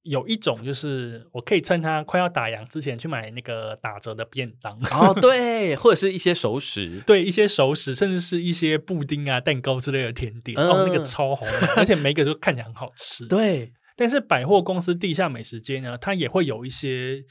[0.02, 4.72] 有一种就是我可以趁它快要打烊之前去买那个打折的便当。
[4.90, 13.72] 哦， 对，或者是一些熟食，对，一些熟食，甚至是一些布丁啊、蛋糕之类的甜点，嗯、哦，那个超好买，而且每个都看起来很好吃，对。
[13.94, 17.22] 但是百货公司地下美食街呢，它也会有一些。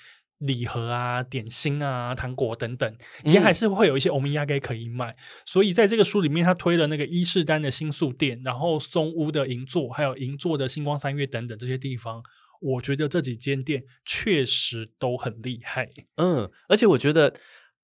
[0.42, 5.10] 礼盒啊、点心啊、糖果等等，也还是会有一些欧米亚给可以买。
[5.10, 5.16] 嗯、
[5.46, 12.22] 所以在这个书里面，他推了那个伊势丹的新宿店，然后松屋的银座，还有银座的星光三月等等这些地方，
[12.60, 15.89] 我觉得这几间店确实都很厉害。
[16.18, 17.34] 嗯，而且我觉得。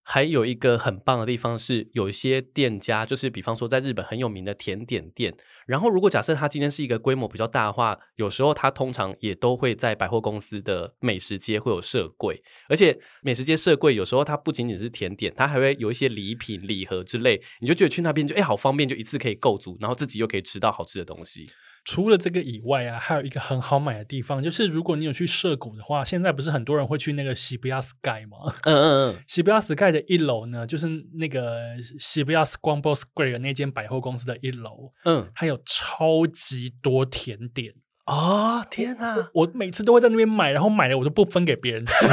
[0.10, 5.36] 还有一个很棒的地方是，有一些店家，就是比方说在日本很有名的甜点店，
[5.66, 21.50] 然后如果假设它今天是一个规模比较大的话，有时候它通常也都会在百货公司的美食街会有设柜，而且美食街设柜有时候它不仅仅是甜点，它还会有一些礼品、礼盒之类，你就觉得去那边就哎好方便，就一次可以购足，然后自己又可以吃到好吃的东西。
[21.90, 28.54] 除了这个以外啊，还有一个很好买的地方，就是如果你有去涉谷的话，现在不是很多人会去那个 Shibuya Sky 吗？
[28.64, 37.74] 嗯嗯嗯， Shibuya Sky 的一楼呢，就是那个 Shibuya Scramble Square 那间百货公司的一楼，嗯，它有超级多甜点
[38.04, 38.66] 啊、哦！
[38.70, 42.06] 天哪我，我每次都会在那边买，然后买了我都不分给别人吃，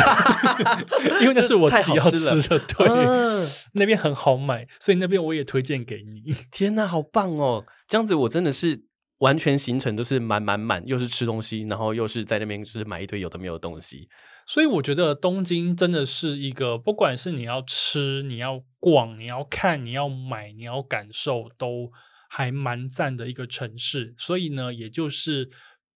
[1.21, 2.59] 因为那是我自己要吃的。
[2.79, 6.33] 对，嗯、那边很好买，所以那边我也推荐给你。
[6.53, 7.65] 天哪，好棒哦！
[7.89, 8.85] 这样子我真的是。
[9.19, 14.09] 完全行程都是满满满，又是吃东西，然后又是在那边就是买一堆有的没有的东西，
[14.47, 21.91] 所以我觉得东京真的是一个，不管是你要吃、你要逛、你要看、你要买、你要感受，都
[22.29, 24.15] 还蛮赞的一个城市。
[24.19, 25.49] 所以呢，也就是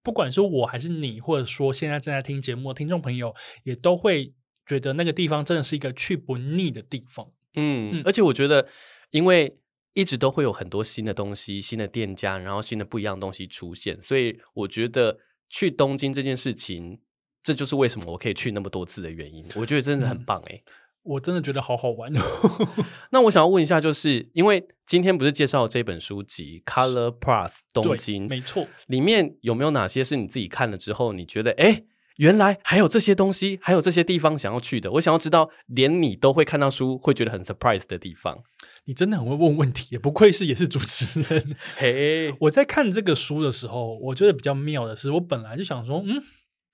[0.03, 4.33] 不管是我还是你，或者说现在正在听节目的听众朋友，也都会
[4.65, 7.27] 觉得那个地方真的是一个去不腻的地方。
[7.57, 8.69] 嗯，嗯，而且我觉得，
[9.11, 9.59] 因为。
[9.99, 15.19] 一直都会有很多新的东西、新的店家，然后新的不一样的东西出现，所以我觉得
[15.51, 17.01] 去东京这件事情
[17.43, 19.45] 这就是为什么我可以去那么多次的原因。
[19.57, 20.63] 我觉得真的很棒哎、欸。
[20.65, 20.73] 嗯
[21.05, 22.21] 我真的觉得好好玩哦。
[23.13, 31.85] 那我想要问一下，就是因为今天不是介绍这本书籍《Color Plus 东京》，没错，里面有没有哪些是你自己看了之后，你觉得哎，
[32.19, 34.93] 原来还有这些东西，还有这些地方想要去的？
[34.93, 38.43] 我想要知道，连你都会看到书，会觉得很 surprise 的地方。
[38.87, 41.57] 你真的很会问问题，也不愧是也是主持人。
[41.77, 46.23] 嘿，我在看这个书的时候，我觉得比较妙的是，我本来就想说，嗯。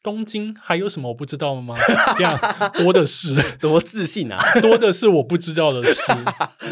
[0.05, 1.75] 东京还有什么我不知道的吗？
[2.19, 2.39] 这样
[2.75, 4.39] 多的是， 多自信啊！
[4.61, 6.13] 多的是我不知道的事，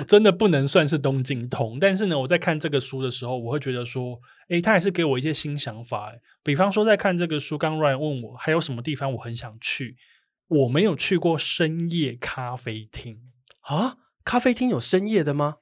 [0.06, 1.78] 真的不能算是东京通。
[1.80, 4.20] 但是呢，我在看这个书的时候，我会觉得说，
[4.50, 6.12] 诶，他还是给我一些新想法。
[6.42, 9.96] 比方说，在看这个书，刚 Ryan 问我还有什么地方我很想去，
[10.48, 13.18] 我没有去过深夜咖啡厅
[13.62, 13.96] 啊？
[14.24, 15.56] 咖啡厅有深夜的吗？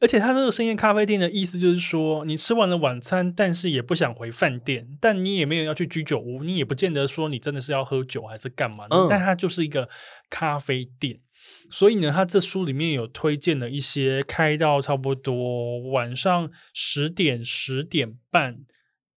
[0.00, 8.96] 而且他这个深夜咖啡店的意思就是说，你吃完了晚餐，但是也不想回饭店，但你也没有要去居酒屋，你也不见得说你真的是要喝酒还是干嘛的。
[8.96, 9.88] 嗯、但它就是一个
[10.30, 11.18] 咖啡店，
[11.68, 18.60] 所以呢，他这书里面有推荐了一些开到差不多晚上十点、十点半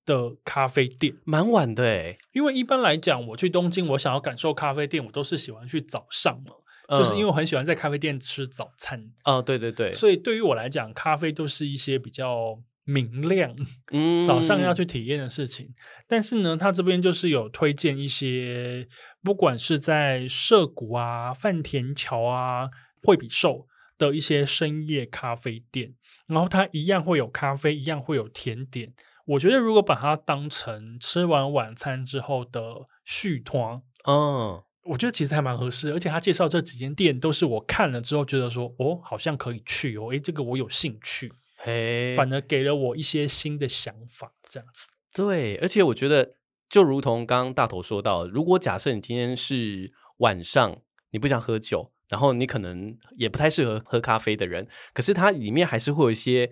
[0.04, 2.18] 的咖啡店，蛮晚的诶。
[2.32, 6.56] 因为一般来讲，我去东京，我想要感受咖啡店，我都是喜欢去早上嘛。
[6.98, 13.56] 就是因为我很喜欢在咖啡店吃早餐哦，对对对，所以对于我来讲，咖啡都是一些比较明亮，
[13.92, 15.74] 嗯，早上要去体验的事情。
[16.08, 18.88] 但是呢，他这边就是有推荐一些，
[19.24, 22.70] 不管是在涩谷啊、饭田桥啊、
[23.02, 23.68] 惠比寿
[23.98, 25.94] 的一些深夜咖啡店，
[26.28, 28.94] 然后它一样会有咖啡，一样会有甜点。
[29.26, 32.62] 我觉得如果把它当成吃完晚餐之后的
[33.06, 34.62] 续团，嗯。
[34.84, 44.88] 我觉得其实还蛮合适，而且他介绍这几间店都是我看了之后觉得说，哦，好像可以去哦，诶，这个我有兴趣，嘿，反而给了我一些新的想法，这样子。
[45.14, 46.36] 对，而且我觉得
[46.70, 56.52] 就如同刚刚大头说到，如果假设你今天是晚上，你不想喝酒，然后你可能也不太适合喝咖啡的人，可是它里面还是会有一些。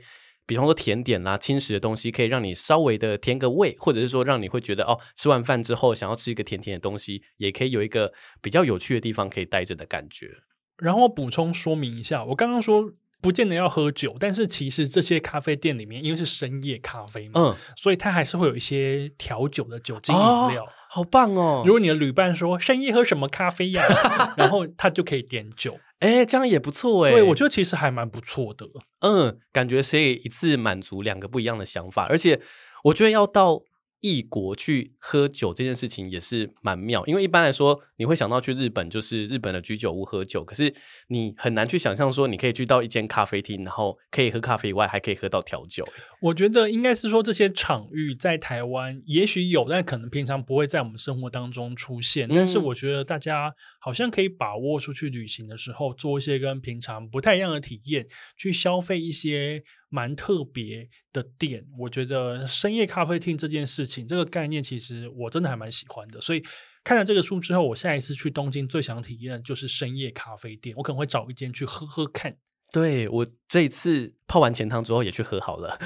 [0.50, 10.32] 比方说甜点啦、轻食的东西，可以让你稍微的填个胃，或者是说让你会觉得哦，吃完饭之后想要吃一个甜甜的东西，也可以有一个比较有趣的地方可以待着的感觉。
[10.78, 12.92] 然后我补充说明一下，我刚刚说
[13.22, 21.62] 不见得要喝酒，但是其实这些咖啡店里面因为是深夜咖啡嘛，嗯，所以它还是会有一些调酒的酒精饮料，哦，好棒哦！
[21.64, 23.84] 如果你的旅伴说深夜喝什么咖啡呀，
[24.36, 25.80] 然后他就可以点酒。
[26.00, 27.12] 哎，这样也不错哎。
[27.12, 28.66] 对，我觉得其实还蛮不错的。
[29.00, 32.42] 嗯，感觉可以一次满足两个不一样的想法，而且
[32.86, 33.64] 我觉得要到。
[34.02, 40.74] 异国去喝酒这件事情也是蛮妙，因为一般来说你会想到去日本就是日本的居酒屋喝酒，可是
[41.10, 45.86] 你很难去想象说你可以去到一间咖啡厅，然后可以喝咖啡以外还可以喝到调酒。
[46.22, 52.26] 我觉得应该是说这些场域在台湾也许有，但可能平常不会在我们生活当中出现。
[52.30, 53.54] 嗯、但是我觉得大家
[53.90, 59.64] 好像可以把握出去旅行的时候，做一些跟平常不太一样的体验，去消费一些。
[59.92, 66.22] 蛮特别的店，我觉得深夜咖啡厅这件事情，这个概念其实我真的还蛮喜欢的。
[66.22, 66.44] 所以
[66.84, 72.38] 看了这个书之后，我下一次去东京最想体验的就是深夜咖啡店，我可能会找一间去喝喝看。
[72.72, 75.78] 对，我这一次泡完钱汤之后也去喝好了。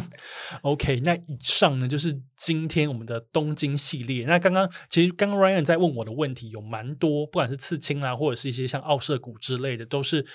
[0.62, 4.26] OK，那以上呢就是今天我们的东京系列。
[4.26, 10.26] 那刚刚其实刚刚 Ryan 在问我的问题有蛮多，不管是刺青啊，或者是一些像奥社谷之类的，都是。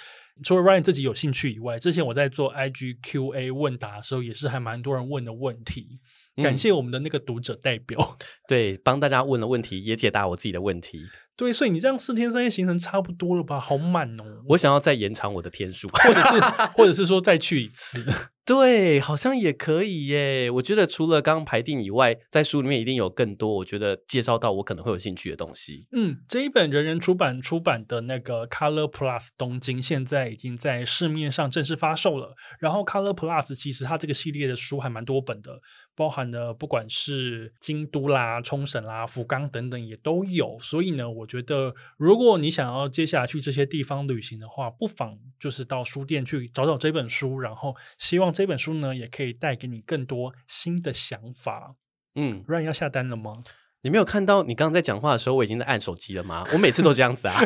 [0.44, 6.00] 除了 Ryan 自己有兴趣以外，之前我在做 IG QA 问答的时候，也是还蛮多人问的问题。
[6.38, 11.04] 感谢我们的那个读者代表，嗯、对，帮大家问了问题，也解答我自己的问题。
[11.36, 13.60] 对，所以你这样四天三夜行程差不多了吧？
[13.60, 14.24] 好满哦！
[14.50, 16.40] 我想要再延长我的天数，或者是，
[16.76, 18.06] 或者是说再去一次。
[18.46, 20.52] 对，好像也可以耶。
[20.52, 25.88] 我觉得除了刚刚排定以外，在书里面一定有更多我觉得介绍到我可能会有兴趣的东西。
[25.94, 32.36] 嗯，这一本人人出版出版的那个 Color Plus 东京，现在已经在市面上正式发售了。
[32.60, 35.60] 然后 Color Plus 其实它这个系列的书还蛮多本的。
[35.96, 51.76] 包含的不管是京都啦、冲绳啦、福冈等等也都有，所以呢，我觉得如果你想要接下来去这些地方旅行的话，不妨就是到书店去找找这本书，然后希望这本书呢也可以带给你更多新的想法。
[52.16, 53.44] 嗯，Ryan 要下单了吗？
[53.82, 56.46] 你没有看到你刚刚在讲话的时候，我已经在按手机了吗？
[56.54, 57.38] 我每次都这样子啊，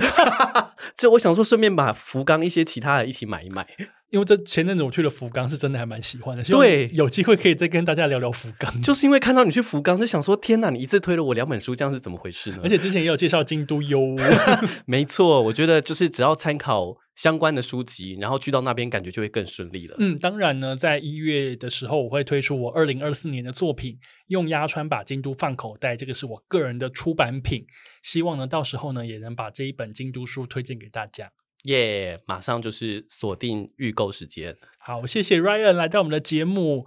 [0.96, 3.68] 这我想说顺便把福冈一些其他的一起买一买。
[4.10, 6.44] 因为这前阵子我去了福冈，是真的还蛮喜欢的。
[6.44, 8.82] 对，有机会可以再跟大家聊聊福冈。
[8.82, 12.60] 就是因为看到你去福冈，就想说天哪，你一次推了我两本书，这样是怎么回事呢？
[12.64, 14.00] 而且之前也有介绍京都哟。
[14.88, 19.98] 没错，我觉得就是只要参考相关的书籍，然后去到那边，感觉就会更顺利了。
[20.00, 23.94] 嗯，当然呢，在一月的时候，我会推出我二零二四年的作品
[24.28, 27.66] 《用鸭川把京都放口袋》，这个是我个人的出版品。
[28.02, 31.30] 希望呢，到时候呢，也能把这一本京都书推荐给大家。
[31.68, 34.56] 耶！Yeah, 马上就是锁定预购时间。
[34.80, 36.86] 好，谢谢 Ryan 来到我们的节目。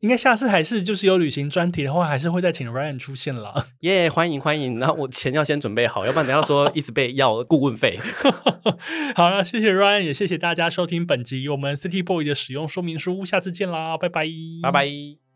[0.00, 3.66] 应该下次还是就是有旅行专题的话，还是会再请 Ryan 出现了。
[3.80, 4.78] 耶！Yeah, 欢迎欢迎。
[4.78, 7.98] 然后我钱要先准备好，要不然等下说一直被要顾问费。
[9.14, 13.26] 好了，谢谢 Ryan，也谢谢大家收听本集我们 City Boy 的使用说明书。
[13.26, 14.26] 下次见啦，拜拜，
[14.62, 15.29] 拜拜。